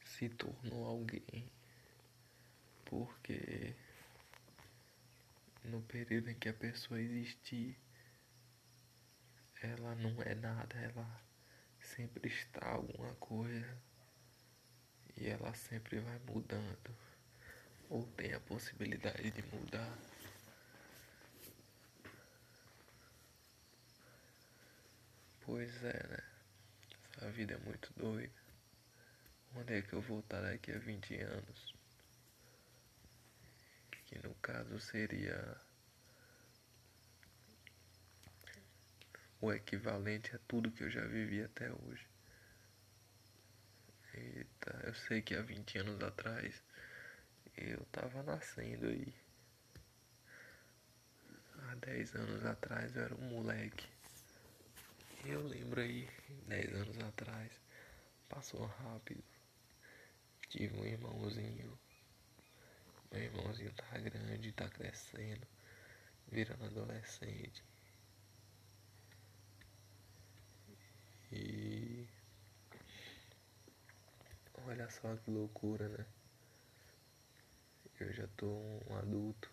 se 0.04 0.28
tornou 0.28 0.86
alguém, 0.86 1.50
porque 2.84 3.74
no 5.64 5.80
período 5.82 6.30
em 6.30 6.34
que 6.34 6.48
a 6.48 6.54
pessoa 6.54 7.00
existir, 7.00 7.76
ela 9.66 9.94
não 9.96 10.22
é 10.22 10.34
nada, 10.34 10.76
ela 10.76 11.06
sempre 11.80 12.28
está 12.28 12.66
alguma 12.66 13.14
coisa 13.14 13.76
e 15.16 15.28
ela 15.28 15.54
sempre 15.54 16.00
vai 16.00 16.18
mudando. 16.20 16.96
ou 17.88 18.06
tem 18.16 18.32
a 18.32 18.40
possibilidade 18.40 19.30
de 19.30 19.42
mudar. 19.54 19.98
Pois 25.44 25.84
é, 25.84 26.06
né? 26.08 26.18
Essa 27.16 27.30
vida 27.30 27.54
é 27.54 27.58
muito 27.58 27.92
doida. 27.94 28.32
Onde 29.54 29.74
é 29.74 29.82
que 29.82 29.92
eu 29.92 30.00
vou 30.00 30.20
estar 30.20 30.40
daqui 30.40 30.72
a 30.72 30.78
20 30.78 31.16
anos? 31.20 31.74
Que 34.06 34.18
no 34.26 34.34
caso 34.36 34.80
seria 34.80 35.56
o 39.42 39.52
equivalente 39.52 40.34
a 40.36 40.38
tudo 40.46 40.70
que 40.70 40.84
eu 40.84 40.90
já 40.90 41.04
vivi 41.04 41.42
até 41.42 41.68
hoje. 41.68 42.06
Eita, 44.14 44.80
eu 44.84 44.94
sei 44.94 45.20
que 45.20 45.34
há 45.34 45.42
20 45.42 45.78
anos 45.78 46.00
atrás 46.00 46.62
eu 47.56 47.84
tava 47.86 48.22
nascendo 48.22 48.86
aí. 48.86 49.12
Há 51.58 51.74
10 51.74 52.14
anos 52.14 52.44
atrás 52.44 52.94
eu 52.94 53.02
era 53.02 53.14
um 53.16 53.30
moleque. 53.30 53.88
Eu 55.24 55.42
lembro 55.42 55.80
aí, 55.80 56.08
10 56.46 56.74
anos 56.74 56.98
atrás, 57.00 57.50
passou 58.28 58.64
rápido. 58.64 59.24
Tive 60.50 60.78
um 60.78 60.84
irmãozinho. 60.84 61.76
Meu 63.10 63.22
irmãozinho 63.22 63.72
tá 63.72 63.98
grande, 63.98 64.52
tá 64.52 64.68
crescendo, 64.68 65.46
virando 66.30 66.64
adolescente. 66.64 67.71
E 71.32 72.06
olha 74.66 74.88
só 74.90 75.16
que 75.16 75.30
loucura, 75.30 75.88
né? 75.88 76.06
Eu 77.98 78.12
já 78.12 78.26
tô 78.36 78.46
um 78.46 78.96
adulto. 78.98 79.50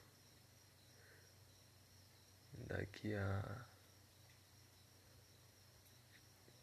Daqui 2.67 3.15
a 3.15 3.65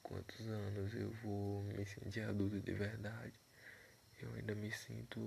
quantos 0.03 0.47
anos 0.49 0.95
eu 0.95 1.11
vou 1.23 1.63
me 1.63 1.87
sentir 1.87 2.21
adulto 2.21 2.61
de 2.61 2.73
verdade? 2.75 3.41
Eu 4.21 4.33
ainda 4.35 4.55
me 4.55 4.71
sinto 4.71 5.19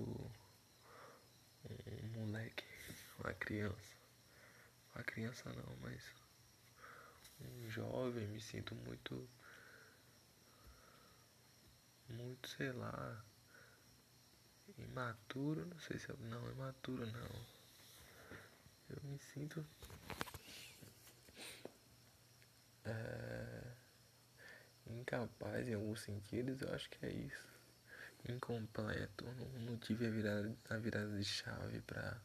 um 1.64 2.08
moleque, 2.20 2.64
uma 3.18 3.34
criança. 3.34 3.96
Uma 4.94 5.02
criança 5.02 5.52
não, 5.52 5.76
mas 5.82 6.14
um 7.40 7.68
jovem, 7.70 8.26
me 8.28 8.40
sinto 8.40 8.74
muito 8.74 9.28
muito, 12.10 12.48
sei 12.48 12.72
lá, 12.72 13.24
imaturo, 14.78 15.66
não 15.66 15.78
sei 15.80 15.98
se 15.98 16.08
eu, 16.08 16.16
não, 16.18 16.50
imaturo 16.50 17.06
não. 17.06 17.60
Eu 18.90 19.02
me 19.04 19.18
sinto 19.18 19.64
é, 22.84 23.62
incapaz 24.86 25.68
em 25.68 25.74
alguns 25.74 26.00
sentidos, 26.00 26.60
eu 26.62 26.74
acho 26.74 26.90
que 26.90 27.06
é 27.06 27.10
isso. 27.10 27.48
Incompleto, 28.28 29.24
não, 29.24 29.48
não 29.62 29.78
tive 29.78 30.06
a 30.06 30.10
virada, 30.10 30.56
a 30.68 30.76
virada 30.76 31.16
de 31.16 31.24
chave 31.24 31.80
para 31.82 32.20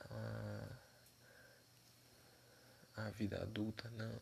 a, 0.00 0.68
a 2.96 3.10
vida 3.10 3.40
adulta, 3.42 3.88
não. 3.90 4.20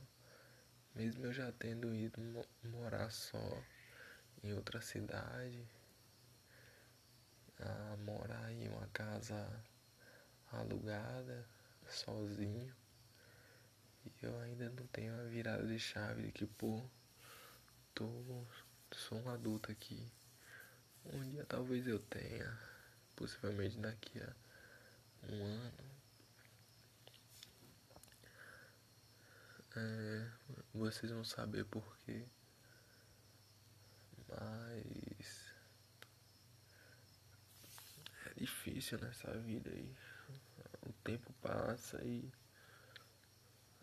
Mesmo 0.95 1.27
eu 1.27 1.33
já 1.33 1.51
tendo 1.53 1.95
ido 1.95 2.21
morar 2.63 3.11
só 3.11 3.39
em 4.45 4.53
outra 4.53 4.81
cidade, 4.81 5.67
a 7.59 7.97
morar 8.05 8.53
em 8.53 8.69
uma 8.69 8.87
casa 8.89 9.35
alugada, 10.53 11.47
sozinho. 11.89 12.75
E 14.05 14.13
eu 14.23 14.39
ainda 14.41 14.69
não 14.69 14.87
tenho 14.89 15.19
a 15.19 15.25
virada 15.25 15.67
de 15.67 15.79
chave 15.79 16.25
de 16.25 16.33
que, 16.33 16.47
pô, 16.47 16.83
tô, 17.95 18.07
sou 18.93 19.19
um 19.19 19.31
adulto 19.31 19.73
aqui. 19.73 20.13
Um 21.07 21.27
dia 21.31 21.47
talvez 21.47 21.87
eu 21.87 21.99
tenha, 21.99 22.59
possivelmente 23.17 23.79
daqui 23.79 24.21
a 24.21 25.33
um 25.33 25.43
ano. 25.43 25.95
É, 29.77 30.31
vocês 30.75 31.11
vão 31.11 31.25
saber 31.25 31.65
porquê. 31.65 32.27
Mas 34.29 35.55
é 38.27 38.35
difícil 38.37 38.99
nessa 38.99 39.31
vida 39.39 39.71
aí. 39.71 39.97
O 40.87 40.93
tempo 41.05 41.33
passa 41.43 42.03
e 42.05 42.33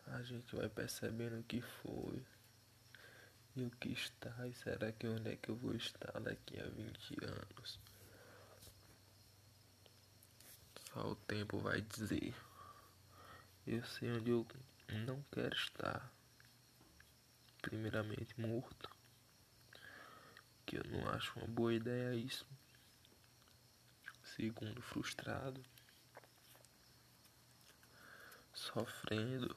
a 0.08 0.21
gente 0.23 0.56
vai 0.56 0.69
percebendo 0.69 1.39
o 1.39 1.43
que 1.43 1.62
foi 1.62 2.25
e 3.56 3.63
o 3.63 3.71
que 3.71 3.89
está 3.89 4.47
e 4.47 4.54
será 4.54 4.91
que 4.91 5.08
onde 5.08 5.32
é 5.32 5.36
que 5.36 5.49
eu 5.49 5.56
vou 5.56 5.75
estar 5.75 6.19
daqui 6.19 6.60
a 6.60 6.65
20 6.69 7.25
anos? 7.25 7.80
Só 10.93 11.12
o 11.12 11.15
tempo 11.15 11.60
vai 11.60 11.82
dizer. 11.82 12.34
Eu 13.65 13.84
sei 13.86 14.12
onde 14.12 14.32
eu 14.32 14.47
não 15.06 15.23
quero 15.32 15.56
estar. 15.56 16.12
Primeiramente 17.62 18.39
morto 18.39 18.89
que 20.65 20.78
eu 20.78 20.84
não 20.86 21.10
acho 21.10 21.38
uma 21.39 21.47
boa 21.47 21.74
ideia 21.74 22.15
isso. 22.15 22.45
Segundo, 24.24 24.82
frustrado, 24.82 25.62
sofrendo, 28.54 29.56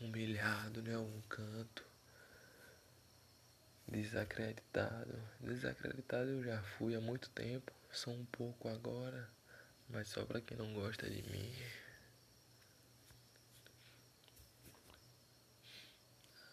humilhado 0.00 0.80
em 0.88 0.94
algum 0.94 1.20
canto, 1.22 1.84
desacreditado. 3.86 5.22
Desacreditado 5.40 6.30
eu 6.30 6.42
já 6.42 6.62
fui 6.62 6.94
há 6.94 7.00
muito 7.00 7.28
tempo, 7.30 7.72
sou 7.90 8.14
um 8.14 8.24
pouco 8.26 8.68
agora, 8.68 9.28
mas 9.88 10.08
só 10.08 10.24
para 10.24 10.40
quem 10.40 10.56
não 10.56 10.72
gosta 10.72 11.08
de 11.08 11.22
mim. 11.30 11.54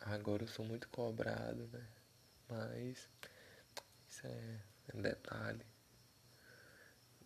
Agora 0.01 0.43
eu 0.43 0.47
sou 0.47 0.65
muito 0.65 0.89
cobrado, 0.89 1.67
né? 1.67 1.98
Mas 2.49 3.07
isso 4.09 4.25
é, 4.25 4.59
detalhe. 4.93 5.65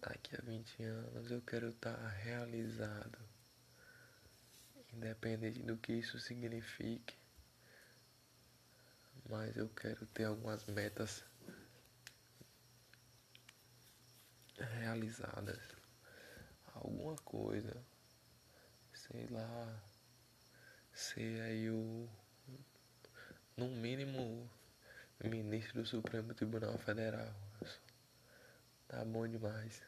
Daqui 0.02 0.36
a 0.36 0.42
20 0.42 0.84
anos 0.84 1.32
eu 1.32 1.42
quero 1.42 1.70
estar 1.70 1.96
realizado. 2.10 3.18
Independente 4.92 5.64
do 5.64 5.78
que 5.78 5.94
isso 5.94 6.20
signifique. 6.20 7.16
Mas 9.30 9.56
eu 9.56 9.70
quero 9.70 10.06
ter 10.08 10.26
algumas 10.26 10.66
metas 10.66 11.24
realizadas. 14.58 15.62
Alguma 16.74 17.16
coisa. 17.16 17.82
Sei 18.94 19.26
lá. 19.28 19.82
Ser 20.94 21.42
aí 21.44 21.70
o. 21.70 22.10
No 23.56 23.70
mínimo 23.70 24.50
ministro 25.24 25.82
do 25.82 25.88
Supremo 25.88 26.34
Tribunal 26.34 26.78
Federal. 26.78 27.34
Tá 28.88 29.04
bom 29.06 29.28
demais. 29.28 29.82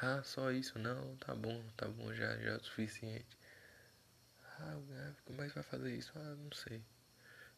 Ah, 0.00 0.22
só 0.22 0.50
isso 0.52 0.78
não, 0.78 1.16
tá 1.16 1.34
bom, 1.34 1.60
tá 1.76 1.88
bom, 1.88 2.14
já, 2.14 2.36
já 2.36 2.50
é 2.50 2.56
o 2.56 2.62
suficiente. 2.62 3.26
Ah, 4.60 4.76
como 5.24 5.42
é 5.42 5.48
que 5.48 5.54
vai 5.54 5.64
fazer 5.64 5.96
isso? 5.96 6.12
Ah, 6.16 6.34
não 6.36 6.52
sei. 6.52 6.84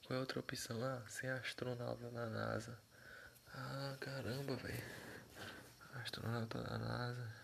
Qual 0.06 0.16
é 0.16 0.20
outra 0.20 0.40
opção? 0.40 0.82
Ah, 0.82 1.02
ser 1.08 1.28
astronauta 1.28 2.10
na 2.10 2.26
NASA. 2.26 2.78
Ah, 3.54 3.96
caramba, 4.00 4.56
velho. 4.56 4.84
Astronauta 5.94 6.62
da 6.62 6.78
NASA. 6.78 7.34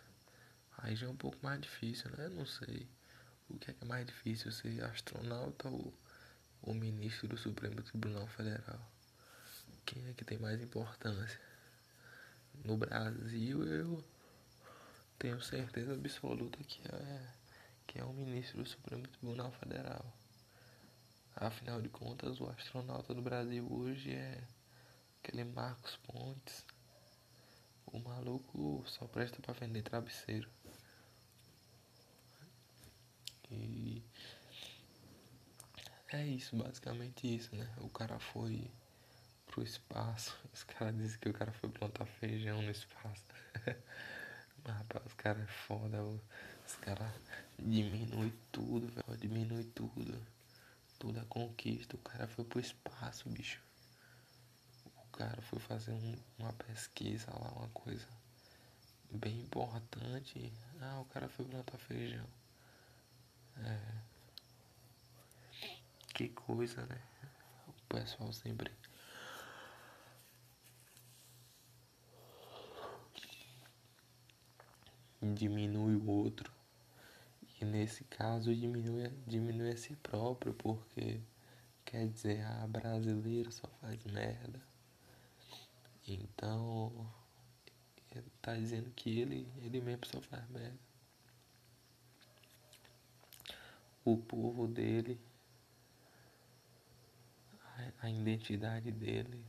Aí 0.78 0.94
já 0.96 1.06
é 1.06 1.10
um 1.10 1.16
pouco 1.16 1.38
mais 1.42 1.60
difícil, 1.60 2.10
né? 2.16 2.28
Não 2.28 2.46
sei. 2.46 2.88
O 3.48 3.58
que 3.58 3.70
é, 3.70 3.74
que 3.74 3.84
é 3.84 3.86
mais 3.86 4.06
difícil, 4.06 4.50
ser 4.52 4.82
astronauta 4.84 5.68
ou 5.68 5.92
o 6.66 6.74
ministro 6.74 7.28
do 7.28 7.38
Supremo 7.38 7.80
Tribunal 7.80 8.26
Federal. 8.26 8.80
Quem 9.84 10.04
é 10.08 10.12
que 10.12 10.24
tem 10.24 10.36
mais 10.36 10.60
importância? 10.60 11.40
No 12.64 12.76
Brasil, 12.76 13.64
eu 13.64 14.04
tenho 15.16 15.40
certeza 15.40 15.94
absoluta 15.94 16.58
que 16.64 16.82
é, 16.88 17.34
que 17.86 17.98
é 18.00 18.04
o 18.04 18.12
ministro 18.12 18.62
do 18.62 18.68
Supremo 18.68 19.06
Tribunal 19.06 19.52
Federal. 19.52 20.04
Afinal 21.36 21.80
de 21.80 21.88
contas, 21.88 22.40
o 22.40 22.48
astronauta 22.48 23.14
do 23.14 23.22
Brasil 23.22 23.64
hoje 23.70 24.10
é 24.10 24.42
aquele 25.22 25.44
Marcos 25.44 25.96
Pontes. 25.98 26.66
O 27.86 28.00
maluco 28.00 28.82
só 28.86 29.06
presta 29.06 29.40
para 29.40 29.54
vender 29.54 29.82
travesseiro. 29.82 30.50
E 33.48 34.02
é 36.08 36.24
isso, 36.24 36.56
basicamente 36.56 37.34
isso, 37.34 37.54
né? 37.56 37.68
O 37.78 37.88
cara 37.88 38.18
foi 38.18 38.70
pro 39.46 39.62
espaço. 39.62 40.36
Os 40.52 40.62
caras 40.64 40.96
dizem 40.96 41.18
que 41.18 41.28
o 41.28 41.32
cara 41.32 41.52
foi 41.52 41.70
plantar 41.70 42.06
feijão 42.06 42.62
no 42.62 42.70
espaço. 42.70 43.24
Mas, 44.64 44.76
rapaz, 44.76 45.06
os 45.06 45.14
caras 45.14 45.42
é 45.42 45.46
foda. 45.46 46.02
Os 46.02 46.76
caras 46.80 47.12
diminuem 47.58 48.32
tudo, 48.50 48.88
velho. 48.88 49.18
Diminui 49.18 49.64
tudo. 49.64 50.26
Tudo 50.98 51.20
a 51.20 51.24
conquista. 51.24 51.96
O 51.96 52.00
cara 52.00 52.26
foi 52.26 52.44
pro 52.44 52.60
espaço, 52.60 53.28
bicho. 53.28 53.60
O 54.84 55.16
cara 55.16 55.40
foi 55.42 55.58
fazer 55.58 55.92
um, 55.92 56.16
uma 56.38 56.52
pesquisa 56.52 57.30
lá, 57.30 57.50
uma 57.52 57.68
coisa 57.68 58.06
bem 59.10 59.40
importante. 59.40 60.52
Ah, 60.80 61.00
o 61.00 61.04
cara 61.06 61.28
foi 61.28 61.44
plantar 61.44 61.78
feijão. 61.78 62.26
É. 63.58 64.15
Que 66.16 66.30
coisa, 66.30 66.86
né? 66.86 66.98
O 67.68 67.72
pessoal 67.90 68.32
sempre. 68.32 68.72
Diminui 75.20 75.96
o 75.96 76.08
outro. 76.08 76.50
E 77.60 77.66
nesse 77.66 78.02
caso 78.04 78.54
diminui, 78.54 79.10
diminui 79.26 79.72
a 79.72 79.76
si 79.76 79.94
próprio, 79.96 80.54
porque 80.54 81.20
quer 81.84 82.08
dizer, 82.08 82.42
ah, 82.46 82.66
brasileiro 82.66 83.52
só 83.52 83.68
faz 83.82 84.02
merda. 84.06 84.62
Então 86.08 87.12
tá 88.40 88.54
dizendo 88.56 88.90
que 88.92 89.20
ele, 89.20 89.46
ele 89.58 89.82
mesmo 89.82 90.06
só 90.06 90.22
faz 90.22 90.48
merda. 90.48 90.78
O 94.02 94.16
povo 94.16 94.66
dele, 94.66 95.20
a, 98.02 98.10
identidade 98.10 98.90
dele. 98.92 99.44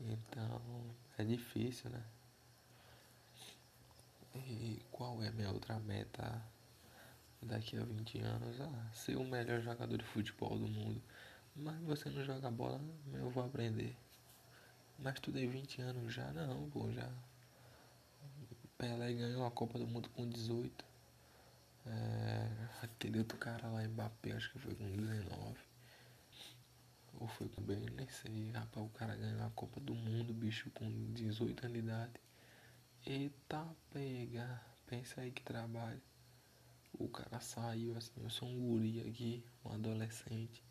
Então 0.00 0.60
é 1.18 1.24
difícil, 1.24 1.90
né? 1.90 2.02
E 4.34 4.80
qual 4.90 5.22
é 5.22 5.30
minha 5.30 5.50
outra 5.50 5.78
meta 5.80 6.42
daqui 7.42 7.76
a 7.76 7.84
20 7.84 8.20
anos? 8.20 8.60
Ah, 8.60 8.90
ser 8.94 9.16
o 9.16 9.24
melhor 9.24 9.60
jogador 9.60 9.98
de 9.98 10.04
futebol 10.04 10.58
do 10.58 10.68
mundo. 10.68 11.02
Mas 11.56 11.80
você 11.82 12.08
não 12.08 12.24
joga 12.24 12.50
bola, 12.50 12.80
eu 13.12 13.28
vou 13.30 13.44
aprender. 13.44 13.96
Mas 14.98 15.14
estudei 15.14 15.46
20 15.46 15.82
anos 15.82 16.14
já, 16.14 16.32
não, 16.32 16.70
pô, 16.70 16.90
já. 16.92 17.10
Pelé 18.78 19.12
ganhou 19.12 19.44
a 19.44 19.50
Copa 19.50 19.78
do 19.78 19.86
Mundo 19.86 20.08
com 20.10 20.28
18. 20.28 20.84
É, 21.86 22.48
aquele 22.82 23.18
outro 23.18 23.36
cara 23.36 23.68
lá, 23.68 23.82
Mbappé, 23.82 24.32
acho 24.32 24.50
que 24.52 24.58
foi 24.58 24.74
com 24.74 24.90
19. 24.90 25.69
Ou 27.14 27.28
foi 27.28 27.48
com 27.48 27.62
bem, 27.62 27.80
nem 27.96 28.08
sei. 28.08 28.50
Rapaz, 28.52 28.86
o 28.86 28.90
cara 28.90 29.16
ganhou 29.16 29.42
a 29.44 29.50
Copa 29.50 29.80
do 29.80 29.94
Mundo, 29.94 30.32
bicho, 30.32 30.70
com 30.70 31.12
18 31.12 31.66
anos 31.66 31.72
de 31.72 31.84
idade. 31.84 32.20
Eita 33.06 33.66
pega, 33.90 34.60
pensa 34.86 35.20
aí 35.20 35.30
que 35.30 35.42
trabalho. 35.42 36.00
O 36.92 37.08
cara 37.08 37.40
saiu 37.40 37.96
assim, 37.96 38.22
eu 38.22 38.30
sou 38.30 38.48
um 38.48 38.60
guri 38.60 39.00
aqui, 39.00 39.44
um 39.64 39.72
adolescente. 39.72 40.62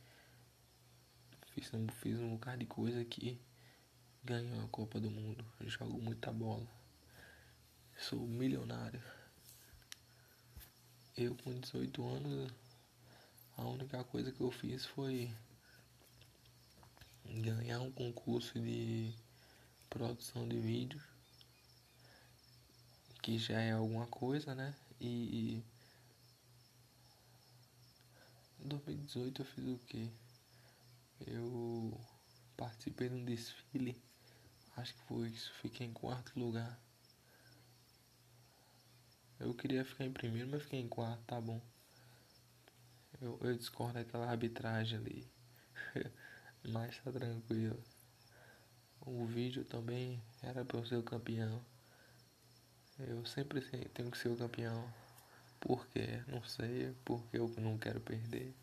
Fiz, 1.51 1.71
fiz 2.01 2.19
um 2.19 2.31
bocado 2.31 2.59
de 2.59 2.65
coisa 2.65 3.01
aqui 3.01 3.39
ganho 4.23 4.63
a 4.63 4.67
Copa 4.67 4.99
do 4.99 5.09
Mundo, 5.09 5.45
jogo 5.61 5.99
muita 5.99 6.31
bola, 6.31 6.67
sou 7.97 8.19
milionário. 8.27 9.01
Eu 11.17 11.35
com 11.35 11.59
18 11.59 12.05
anos, 12.05 12.53
a 13.57 13.65
única 13.65 14.03
coisa 14.03 14.31
que 14.31 14.41
eu 14.41 14.51
fiz 14.51 14.85
foi 14.85 15.33
ganhar 17.41 17.79
um 17.81 17.91
concurso 17.91 18.59
de 18.59 19.13
produção 19.89 20.47
de 20.47 20.59
vídeo, 20.59 21.01
que 23.21 23.37
já 23.37 23.59
é 23.59 23.71
alguma 23.71 24.07
coisa, 24.07 24.55
né? 24.55 24.75
E 24.99 25.63
em 28.59 28.67
2018 28.67 29.41
eu 29.41 29.45
fiz 29.45 29.65
o 29.65 29.77
que? 29.79 30.11
Eu 31.25 31.99
participei 32.57 33.09
de 33.09 33.15
um 33.15 33.25
desfile 33.25 34.01
Acho 34.79 34.93
que 34.93 35.01
foi 35.01 35.27
isso. 35.27 35.51
Fiquei 35.61 35.85
em 35.85 35.91
quarto 35.91 36.39
lugar. 36.39 36.79
Eu 39.37 39.53
queria 39.53 39.83
ficar 39.83 40.05
em 40.05 40.11
primeiro, 40.13 40.47
mas 40.49 40.63
fiquei 40.63 40.79
em 40.79 40.87
quarto, 40.87 41.21
tá 41.25 41.39
bom. 41.41 41.61
Eu, 43.19 43.37
eu 43.41 43.57
discordo 43.57 43.95
daquela 43.95 44.29
arbitragem 44.29 44.97
ali. 44.97 45.27
mas 46.63 46.97
tá 46.99 47.11
tranquilo. 47.11 47.81
O 49.01 49.25
vídeo 49.25 49.63
também 49.65 50.21
era 50.41 50.63
pra 50.65 50.77
eu 50.77 50.85
ser 50.85 50.97
o 50.97 51.03
campeão. 51.03 51.63
Eu 52.99 53.25
sempre 53.25 53.61
tenho 53.89 54.11
que 54.11 54.17
ser 54.17 54.29
o 54.29 54.37
campeão. 54.37 54.93
Por 55.59 55.87
quê? 55.87 56.23
Não 56.27 56.43
sei. 56.43 56.93
Porque 57.05 57.37
eu 57.37 57.47
não 57.57 57.77
quero 57.77 57.99
perder. 58.01 58.53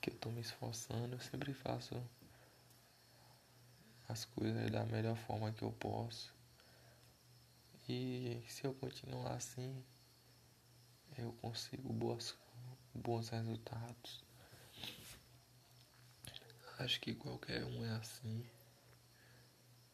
Que 0.00 0.10
eu 0.10 0.14
tô 0.14 0.30
me 0.30 0.40
esforçando. 0.40 1.14
Eu 1.14 1.20
sempre 1.20 1.54
faço 1.54 1.94
as 4.08 4.24
coisas 4.24 4.70
da 4.70 4.84
melhor 4.84 5.16
forma 5.16 5.52
que 5.52 5.62
eu 5.62 5.72
posso. 5.72 6.32
E 7.88 8.42
se 8.48 8.66
eu 8.66 8.74
continuar 8.74 9.34
assim, 9.34 9.84
eu 11.18 11.32
consigo 11.34 11.92
boas, 11.92 12.34
bons 12.94 13.28
resultados. 13.28 14.23
Acho 16.78 17.00
que 17.00 17.14
qualquer 17.14 17.64
um 17.64 17.84
é 17.84 17.90
assim. 17.96 18.44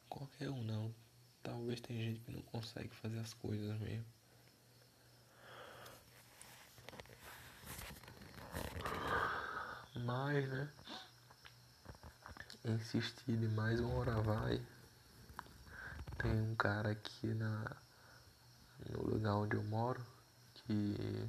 Qualquer 0.09 0.51
um 0.51 0.63
não. 0.63 0.95
Talvez 1.43 1.81
tem 1.81 1.97
gente 1.99 2.21
que 2.21 2.33
não 2.33 2.43
consegue 2.43 2.95
fazer 2.97 3.19
as 3.19 3.33
coisas 3.35 3.79
mesmo. 3.81 4.07
Mas, 9.97 10.49
né? 10.49 10.73
insistir 12.65 13.37
demais, 13.37 13.81
uma 13.81 13.95
hora 13.95 14.21
vai. 14.21 14.61
Tem 16.19 16.31
um 16.33 16.55
cara 16.55 16.91
aqui 16.91 17.29
na, 17.29 17.77
no 18.91 19.03
lugar 19.03 19.37
onde 19.37 19.57
eu 19.57 19.63
moro 19.65 20.05
que 20.55 21.29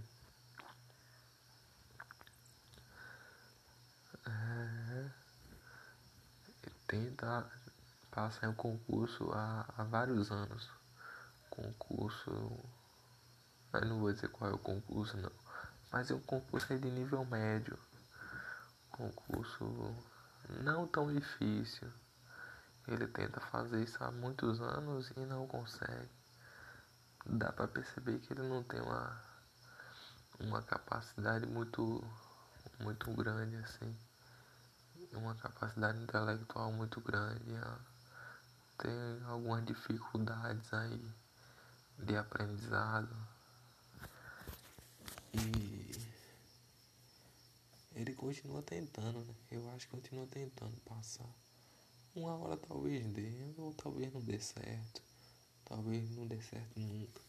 é, 4.26 5.12
tenta 6.92 7.50
passar 8.12 8.48
em 8.48 8.50
um 8.50 8.54
concurso 8.54 9.32
há, 9.32 9.66
há 9.78 9.84
vários 9.86 10.30
anos. 10.30 10.70
Concurso. 11.50 12.30
Eu 13.74 13.86
não 13.86 14.00
vou 14.02 14.12
dizer 14.12 14.28
qual 14.28 14.52
é 14.52 14.54
o 14.54 14.60
concurso 14.60 15.16
não. 15.16 15.32
Mas 15.90 16.12
é 16.12 16.14
um 16.14 16.20
concurso 16.20 16.78
de 16.78 16.92
nível 16.92 17.24
médio. 17.24 17.80
Concurso 18.92 19.96
não 20.62 20.86
tão 20.86 21.14
difícil. 21.14 21.90
Ele 22.86 23.08
tenta 23.08 23.40
fazer 23.40 23.82
isso 23.82 24.04
há 24.04 24.12
muitos 24.12 24.60
anos 24.60 25.12
e 25.16 25.22
não 25.22 25.48
consegue. 25.48 26.10
Dá 27.26 27.54
para 27.54 27.70
perceber 27.70 28.20
que 28.20 28.34
ele 28.34 28.44
não 28.50 28.64
tem 28.64 28.82
uma, 28.82 29.22
uma 30.42 30.62
capacidade 30.62 31.46
muito, 31.46 32.04
muito 32.82 33.10
grande 33.14 33.56
assim. 33.58 33.96
Uma 35.14 35.36
capacidade 35.36 36.02
intelectual 36.02 36.72
muito 36.72 37.00
grande. 37.02 37.44
Tem 38.78 39.24
algumas 39.26 39.66
dificuldades 39.66 40.74
aí 40.74 41.12
de 42.00 42.16
aprendizado. 42.18 43.16
E 45.34 45.92
ele 47.94 48.14
continua 48.16 48.62
tentando, 48.64 49.20
né? 49.24 49.36
Eu 49.52 49.70
acho 49.72 49.86
que 49.86 49.92
continua 49.92 50.26
tentando 50.28 50.76
passar. 50.82 51.30
Uma 52.16 52.36
hora 52.36 52.58
talvez 52.58 53.06
dê, 53.08 53.54
ou 53.58 53.74
talvez 53.74 54.12
não 54.14 54.22
dê 54.22 54.40
certo. 54.40 55.02
Talvez 55.66 56.10
não 56.12 56.28
dê 56.28 56.42
certo 56.42 56.80
nunca. 56.80 57.22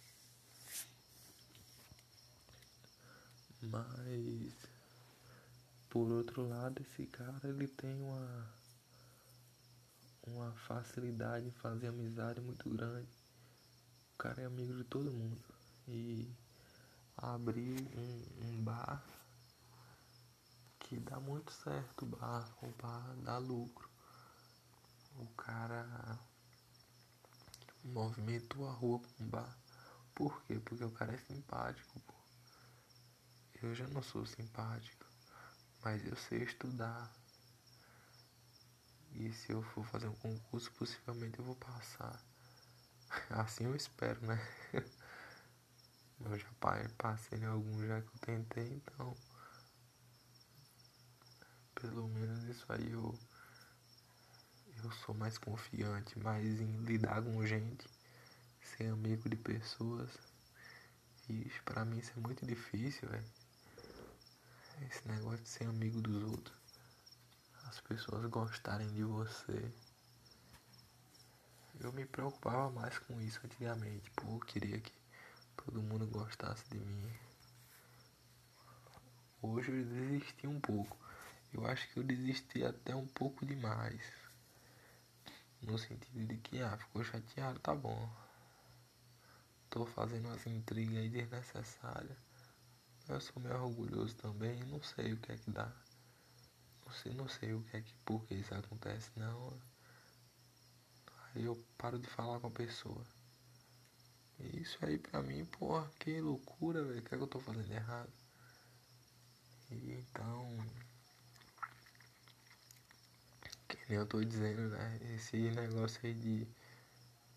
Mas 3.60 4.52
por 5.92 6.10
outro 6.10 6.48
lado 6.48 6.80
esse 6.80 7.04
cara 7.04 7.46
ele 7.50 7.68
tem 7.68 7.94
uma 8.00 8.50
uma 10.26 10.50
facilidade 10.66 11.46
em 11.46 11.50
fazer 11.50 11.88
amizade 11.88 12.40
muito 12.40 12.66
grande. 12.70 13.12
O 14.14 14.16
cara 14.16 14.40
é 14.40 14.46
amigo 14.46 14.74
de 14.74 14.84
todo 14.84 15.12
mundo. 15.12 15.44
E 15.86 16.34
abrir 17.14 17.86
um, 17.94 18.46
um 18.46 18.64
bar 18.64 19.04
que 20.78 20.98
dá 20.98 21.20
muito 21.20 21.52
certo 21.52 22.06
o 22.06 22.08
bar, 22.08 22.50
o 22.62 22.68
bar 22.80 23.14
dá 23.18 23.36
lucro. 23.36 23.90
O 25.16 25.26
cara 25.34 26.18
movimentou 27.84 28.66
a 28.66 28.72
rua 28.72 28.98
com 28.98 29.24
um 29.24 29.28
bar. 29.28 29.58
Por 30.14 30.42
quê? 30.44 30.58
Porque 30.58 30.84
o 30.84 30.90
cara 30.90 31.12
é 31.12 31.18
simpático, 31.18 32.00
pô. 32.00 32.14
Eu 33.60 33.74
já 33.74 33.86
não 33.88 34.02
sou 34.02 34.24
simpático, 34.24 35.01
mas 35.82 36.04
eu 36.06 36.16
sei 36.16 36.42
estudar. 36.42 37.12
E 39.14 39.32
se 39.32 39.52
eu 39.52 39.62
for 39.62 39.84
fazer 39.84 40.08
um 40.08 40.14
concurso, 40.14 40.72
possivelmente 40.72 41.38
eu 41.38 41.44
vou 41.44 41.56
passar. 41.56 42.18
Assim 43.30 43.64
eu 43.64 43.76
espero, 43.76 44.20
né? 44.26 44.38
Eu 46.24 46.38
já 46.38 46.46
passei 46.96 47.36
em 47.36 47.44
alguns 47.44 47.84
já 47.84 48.00
que 48.00 48.06
eu 48.06 48.20
tentei, 48.20 48.74
então. 48.74 49.16
Pelo 51.74 52.06
menos 52.06 52.44
isso 52.44 52.64
aí 52.68 52.92
eu. 52.92 53.18
Eu 54.84 54.90
sou 54.92 55.16
mais 55.16 55.36
confiante, 55.36 56.16
mais 56.20 56.60
em 56.60 56.84
lidar 56.84 57.22
com 57.22 57.44
gente, 57.44 57.88
ser 58.62 58.86
amigo 58.92 59.28
de 59.28 59.36
pessoas. 59.36 60.10
E 61.28 61.48
isso 61.48 61.60
pra 61.64 61.84
mim 61.84 61.98
isso 61.98 62.12
é 62.16 62.20
muito 62.20 62.46
difícil, 62.46 63.08
velho. 63.08 63.41
Esse 64.88 65.06
negócio 65.06 65.42
de 65.42 65.48
ser 65.48 65.64
amigo 65.66 66.00
dos 66.00 66.22
outros. 66.24 66.56
As 67.66 67.80
pessoas 67.80 68.24
gostarem 68.26 68.92
de 68.92 69.04
você. 69.04 69.72
Eu 71.80 71.92
me 71.92 72.04
preocupava 72.04 72.70
mais 72.70 72.98
com 72.98 73.20
isso 73.20 73.40
antigamente, 73.44 74.10
pô, 74.10 74.34
eu 74.34 74.40
queria 74.40 74.80
que 74.80 74.92
todo 75.56 75.82
mundo 75.82 76.06
gostasse 76.06 76.64
de 76.68 76.78
mim. 76.78 77.12
Hoje 79.40 79.70
eu 79.70 79.84
desisti 79.84 80.46
um 80.46 80.60
pouco. 80.60 80.96
Eu 81.52 81.66
acho 81.66 81.88
que 81.92 81.98
eu 81.98 82.04
desisti 82.04 82.64
até 82.64 82.94
um 82.94 83.06
pouco 83.06 83.46
demais. 83.46 84.02
No 85.60 85.78
sentido 85.78 86.26
de 86.26 86.36
que, 86.38 86.60
ah, 86.60 86.76
ficou 86.76 87.04
chateado, 87.04 87.58
tá 87.60 87.74
bom. 87.74 88.10
Tô 89.70 89.86
fazendo 89.86 90.26
umas 90.26 90.46
intrigas 90.46 90.96
aí 90.96 91.08
desnecessárias. 91.08 92.31
Eu 93.12 93.20
sou 93.20 93.42
meio 93.42 93.62
orgulhoso 93.62 94.16
também, 94.16 94.58
não 94.64 94.82
sei 94.82 95.12
o 95.12 95.18
que 95.18 95.32
é 95.32 95.36
que 95.36 95.50
dá. 95.50 95.70
Não 96.86 96.92
sei, 96.92 97.12
não 97.12 97.28
sei 97.28 97.52
o 97.52 97.62
que 97.62 97.76
é 97.76 97.82
que, 97.82 97.92
por 98.06 98.24
que 98.24 98.34
isso 98.34 98.54
acontece, 98.54 99.10
não. 99.16 99.52
Aí 101.34 101.44
eu 101.44 101.54
paro 101.76 101.98
de 101.98 102.08
falar 102.08 102.40
com 102.40 102.46
a 102.46 102.50
pessoa. 102.50 103.04
Isso 104.54 104.78
aí 104.84 104.98
pra 104.98 105.22
mim, 105.22 105.44
porra, 105.44 105.90
que 105.98 106.20
loucura, 106.20 106.82
velho. 106.82 107.00
O 107.00 107.02
que 107.02 107.14
é 107.14 107.18
que 107.18 107.22
eu 107.22 107.28
tô 107.28 107.38
fazendo 107.38 107.70
errado? 107.70 108.10
E 109.70 109.92
então. 109.92 110.58
Que 113.68 113.76
nem 113.88 113.98
eu 113.98 114.06
tô 114.06 114.24
dizendo, 114.24 114.68
né? 114.70 114.98
Esse 115.14 115.36
negócio 115.50 116.00
aí 116.02 116.14
de 116.14 116.46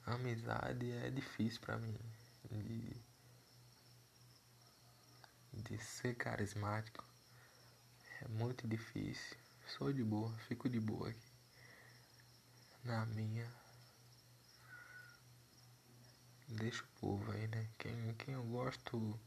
amizade 0.05 0.89
é 0.91 1.09
difícil 1.09 1.59
pra 1.61 1.78
mim. 1.78 1.97
De 5.64 5.78
ser 5.80 6.16
carismático. 6.16 7.03
É 8.22 8.28
muito 8.28 8.68
difícil. 8.68 9.38
Sou 9.68 9.91
de 9.91 10.03
boa, 10.03 10.32
fico 10.47 10.70
de 10.70 10.80
boa 10.80 11.10
aqui. 11.10 11.32
Na 12.84 13.06
minha 13.08 13.51
deixa 16.47 16.84
o 16.84 16.99
povo 16.99 17.32
aí, 17.32 17.47
né? 17.47 17.68
Quem, 17.78 18.14
quem 18.16 18.34
eu 18.34 18.43
gosto, 18.43 19.20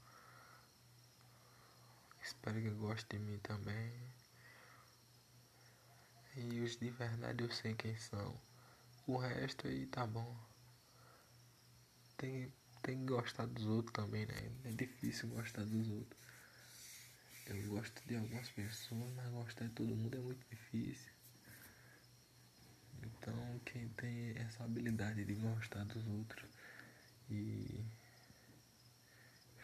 espero 2.22 2.60
que 2.60 2.70
goste 2.70 3.06
de 3.10 3.18
mim 3.18 3.38
também. 3.38 3.92
E 6.36 6.60
os 6.60 6.76
de 6.76 6.90
verdade 6.90 7.42
eu 7.42 7.50
sei 7.50 7.74
quem 7.74 7.96
são. 7.96 8.40
O 9.06 9.16
resto 9.16 9.66
aí 9.66 9.86
tá 9.86 10.06
bom. 10.06 10.36
Tem, 12.16 12.52
tem 12.82 12.98
que 12.98 13.12
gostar 13.12 13.46
dos 13.46 13.66
outros 13.66 13.92
também, 13.92 14.26
né? 14.26 14.50
É 14.64 14.72
difícil 14.72 15.28
gostar 15.28 15.64
dos 15.64 15.88
outros. 15.88 16.20
Eu 17.46 17.68
gosto 17.68 18.02
de 18.06 18.16
algumas 18.16 18.48
pessoas, 18.50 19.10
mas 19.14 19.30
gostar 19.30 19.66
de 19.66 19.72
todo 19.72 19.96
mundo 19.96 20.16
é 20.16 20.20
muito 20.20 20.46
difícil. 20.50 21.10
Então, 23.02 23.60
quem 23.64 23.88
tem 23.90 24.36
essa 24.36 24.64
habilidade 24.64 25.24
de 25.24 25.34
gostar 25.34 25.84
dos 25.84 26.06
outros 26.06 26.50
e 27.30 27.84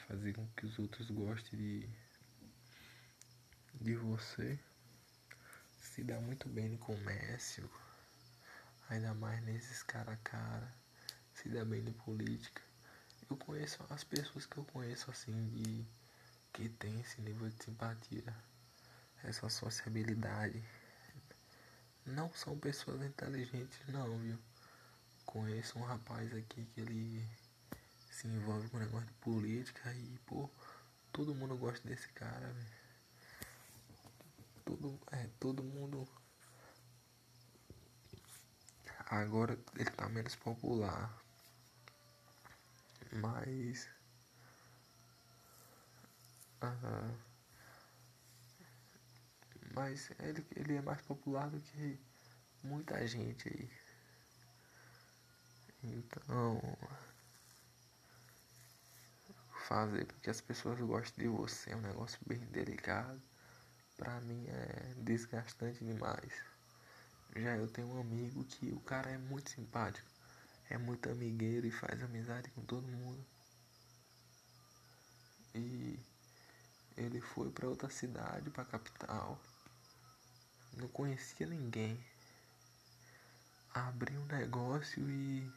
fazer 0.07 0.35
com 0.35 0.47
que 0.57 0.67
os 0.67 0.79
outros 0.79 1.11
gostem 1.11 1.59
de, 1.59 1.89
de 3.81 3.97
você. 3.97 4.59
Se 5.81 6.03
dá 6.03 6.21
muito 6.21 6.49
bem 6.49 6.69
no 6.69 6.79
comércio, 6.79 7.71
ainda 8.89 9.15
mais 9.15 9.43
nesses 9.45 9.83
cara 9.83 10.13
a 10.13 10.17
cara, 10.17 10.75
se 11.35 11.49
dá 11.49 11.65
bem 11.65 11.81
em 11.81 11.93
política. 11.93 12.64
Eu 13.35 13.39
conheço 13.39 13.85
as 13.91 14.05
pessoas 14.05 14.47
que 14.47 14.57
eu 14.59 14.65
conheço 14.67 15.11
assim 15.11 15.49
de 15.49 15.85
que 16.53 16.69
tem 16.69 17.01
esse 17.01 17.21
nível 17.21 17.49
de 17.49 17.65
simpatia, 17.65 18.33
essa 19.25 19.49
sociabilidade. 19.49 20.63
Não 22.07 22.33
são 22.33 22.57
pessoas 22.57 23.03
inteligentes 23.03 23.77
não, 23.89 24.17
viu? 24.19 24.39
Conheço 25.27 25.81
um 25.81 25.83
rapaz 25.83 26.33
aqui 26.33 26.65
que 26.65 26.81
ele 26.81 27.29
se 28.09 28.29
envolve 28.29 28.69
com 28.69 28.79
negócio 28.79 29.09
de 29.09 29.15
política 29.15 29.93
e, 29.93 30.17
pô, 30.27 30.49
todo 31.11 31.35
mundo 31.35 31.57
gosta 31.57 31.89
desse 31.89 32.07
cara, 32.11 32.53
velho. 32.53 32.77
Todo, 34.65 35.01
é, 35.11 35.29
todo 35.41 35.65
mundo. 35.65 36.07
Agora 39.11 39.59
ele 39.75 39.91
tá 39.91 40.09
menos 40.09 40.37
popular. 40.37 41.24
Mas. 43.15 43.89
Uh, 46.63 47.17
mas 49.75 50.11
ele, 50.21 50.47
ele 50.57 50.77
é 50.77 50.83
mais 50.83 51.01
popular 51.03 51.51
do 51.51 51.61
que 51.61 51.99
muita 52.63 53.07
gente 53.07 53.49
aí. 53.49 53.71
Então 55.83 56.61
fazer 59.69 60.05
porque 60.07 60.31
as 60.31 60.41
pessoas 60.41 60.79
gostem 60.81 61.25
de 61.25 61.31
você 61.31 61.71
é 61.71 61.77
um 61.77 61.81
negócio 61.81 62.19
bem 62.27 62.39
delicado. 62.47 63.21
Pra 63.97 64.21
mim 64.21 64.47
é 64.49 64.95
desgastante 64.99 65.85
demais. 65.85 66.33
Já 67.37 67.57
eu 67.57 67.69
tenho 67.69 67.89
um 67.89 68.01
amigo 68.01 68.45
que 68.45 68.73
o 68.73 68.81
cara 68.81 69.11
é 69.11 69.19
muito 69.19 69.51
simpático, 69.51 70.09
é 70.71 70.79
muito 70.79 71.09
amigueiro 71.11 71.67
e 71.67 71.71
faz 71.71 72.03
amizade 72.03 72.51
com 72.51 72.63
todo 72.63 72.87
mundo. 72.87 73.25
E 75.55 75.99
ele 76.97 77.21
foi 77.21 77.51
para 77.51 77.69
outra 77.69 77.89
cidade, 77.91 78.51
para 78.51 78.65
capital. 78.65 79.41
Não 80.77 80.89
conhecia 80.89 81.47
ninguém. 81.47 81.99
Abriu 83.73 84.21
um 84.21 84.27
negócio 84.27 85.09
e 85.11 85.51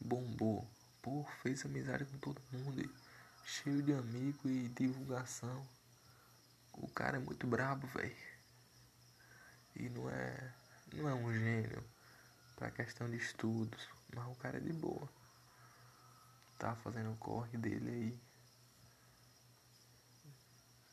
bombou 0.00 0.68
pô, 1.08 1.24
fez 1.42 1.64
amizade 1.64 2.04
com 2.04 2.18
todo 2.18 2.42
mundo, 2.52 2.88
cheio 3.44 3.82
de 3.82 3.92
amigo 3.92 4.48
e 4.48 4.68
divulgação. 4.68 5.66
O 6.74 6.88
cara 6.88 7.16
é 7.16 7.20
muito 7.20 7.46
brabo, 7.46 7.86
velho. 7.88 8.16
E 9.74 9.88
não 9.88 10.10
é, 10.10 10.52
não 10.92 11.08
é 11.08 11.14
um 11.14 11.32
gênio 11.32 11.84
pra 12.58 12.72
questão 12.72 13.08
de 13.08 13.16
estudos, 13.16 13.88
mas 14.12 14.26
o 14.26 14.34
cara 14.34 14.56
é 14.56 14.60
de 14.60 14.72
boa. 14.72 15.08
Tá 16.58 16.74
fazendo 16.74 17.12
o 17.12 17.16
corre 17.16 17.56
dele 17.56 17.88
aí. 17.88 18.20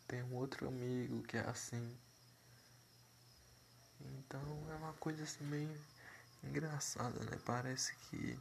Tem 0.07 0.21
um 0.21 0.35
outro 0.35 0.67
amigo 0.67 1.23
que 1.23 1.37
é 1.37 1.49
assim. 1.49 1.97
Então 3.99 4.71
é 4.71 4.75
uma 4.75 4.93
coisa 4.93 5.23
assim 5.23 5.43
meio 5.45 5.75
engraçada, 6.43 7.19
né? 7.25 7.39
Parece 7.43 7.95
que 7.95 8.39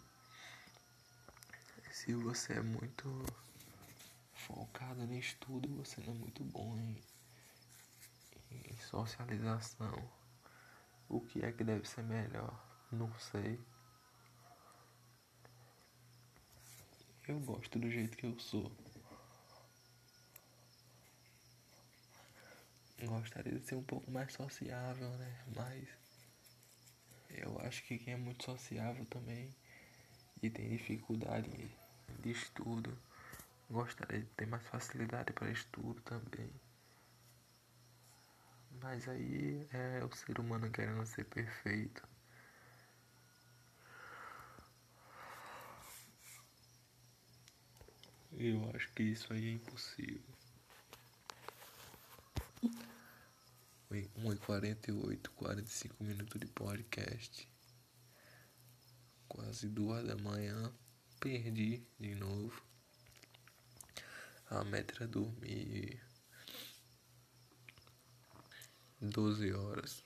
se 1.90 2.12
você 2.12 2.52
é 2.52 2.60
muito 2.60 3.08
focado 4.34 5.06
no 5.06 5.14
estudo, 5.14 5.66
você 5.76 5.98
não 6.02 6.12
é 6.12 6.18
muito 6.18 6.44
bom 6.44 6.76
em, 6.76 7.02
em 8.50 8.76
socialização. 8.76 9.94
O 11.08 11.22
que 11.22 11.42
é 11.42 11.50
que 11.50 11.64
deve 11.64 11.88
ser 11.88 12.02
melhor? 12.02 12.73
Não 12.94 13.12
sei. 13.18 13.58
Eu 17.26 17.40
gosto 17.40 17.76
do 17.76 17.90
jeito 17.90 18.16
que 18.16 18.24
eu 18.24 18.38
sou. 18.38 18.70
Gostaria 23.02 23.58
de 23.58 23.66
ser 23.66 23.74
um 23.74 23.82
pouco 23.82 24.08
mais 24.12 24.32
sociável, 24.32 25.10
né? 25.18 25.44
Mas 25.56 25.88
eu 27.30 27.58
acho 27.62 27.82
que 27.82 27.98
quem 27.98 28.14
é 28.14 28.16
muito 28.16 28.44
sociável 28.44 29.04
também 29.06 29.52
e 30.40 30.48
tem 30.48 30.68
dificuldade 30.68 31.50
de 32.20 32.30
estudo. 32.30 32.96
Gostaria 33.68 34.20
de 34.20 34.26
ter 34.36 34.46
mais 34.46 34.64
facilidade 34.68 35.32
para 35.32 35.50
estudo 35.50 36.00
também. 36.02 36.48
Mas 38.80 39.08
aí 39.08 39.66
é 39.72 40.04
o 40.04 40.14
ser 40.14 40.38
humano 40.38 40.70
querendo 40.70 41.04
ser 41.06 41.24
perfeito. 41.24 42.13
Eu 48.36 48.68
acho 48.74 48.92
que 48.92 49.02
isso 49.04 49.32
aí 49.32 49.48
é 49.48 49.52
impossível. 49.52 50.34
1h48, 53.92 55.28
45 55.36 56.02
minutos 56.02 56.40
de 56.40 56.46
podcast. 56.48 57.48
Quase 59.28 59.68
duas 59.68 60.04
da 60.04 60.16
manhã. 60.16 60.72
Perdi 61.20 61.86
de 62.00 62.14
novo. 62.16 62.60
A 64.50 64.64
meta 64.64 64.94
era 64.96 65.06
dormir 65.06 66.02
12 69.00 69.52
horas. 69.52 70.02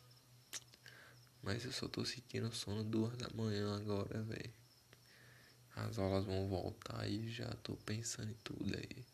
Mas 1.42 1.64
eu 1.64 1.72
só 1.72 1.88
tô 1.88 2.04
sentindo 2.04 2.52
sono 2.54 2.84
duas 2.84 3.16
da 3.16 3.30
manhã 3.30 3.74
agora, 3.74 4.22
velho. 4.22 4.67
As 5.86 5.96
aulas 5.96 6.24
vão 6.24 6.48
voltar 6.48 7.08
e 7.08 7.30
já 7.30 7.48
tô 7.62 7.76
pensando 7.76 8.30
em 8.32 8.36
tudo 8.42 8.76
aí. 8.76 9.06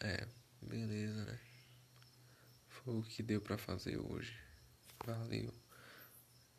É, 0.00 0.28
beleza, 0.62 1.24
né? 1.24 1.40
Foi 2.68 2.98
o 2.98 3.02
que 3.02 3.22
deu 3.22 3.40
para 3.40 3.58
fazer 3.58 3.98
hoje. 3.98 4.38
Valeu. 5.04 5.52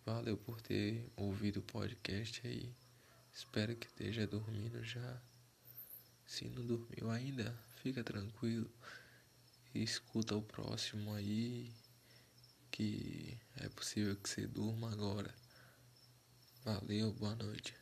Valeu 0.06 0.38
por 0.38 0.60
ter 0.60 1.10
ouvido 1.16 1.62
o 1.62 1.64
podcast 1.64 2.46
aí. 2.46 2.76
Espero 3.34 3.76
que 3.78 3.88
esteja 3.88 4.28
dormindo 4.28 4.84
já. 4.84 5.22
Se 6.28 6.50
não 6.50 6.66
dormiu 6.66 7.10
ainda, 7.10 7.58
fica 7.82 8.04
tranquilo. 8.04 8.70
Escuta 9.74 10.36
o 10.36 10.42
próximo 10.42 11.14
aí. 11.14 11.72
Que 12.70 13.40
é 13.56 13.70
possível 13.70 14.18
que 14.18 14.30
você 14.30 14.46
durma 14.46 14.92
agora. 14.92 15.34
Valeu, 16.66 17.14
boa 17.14 17.36
noite. 17.36 17.74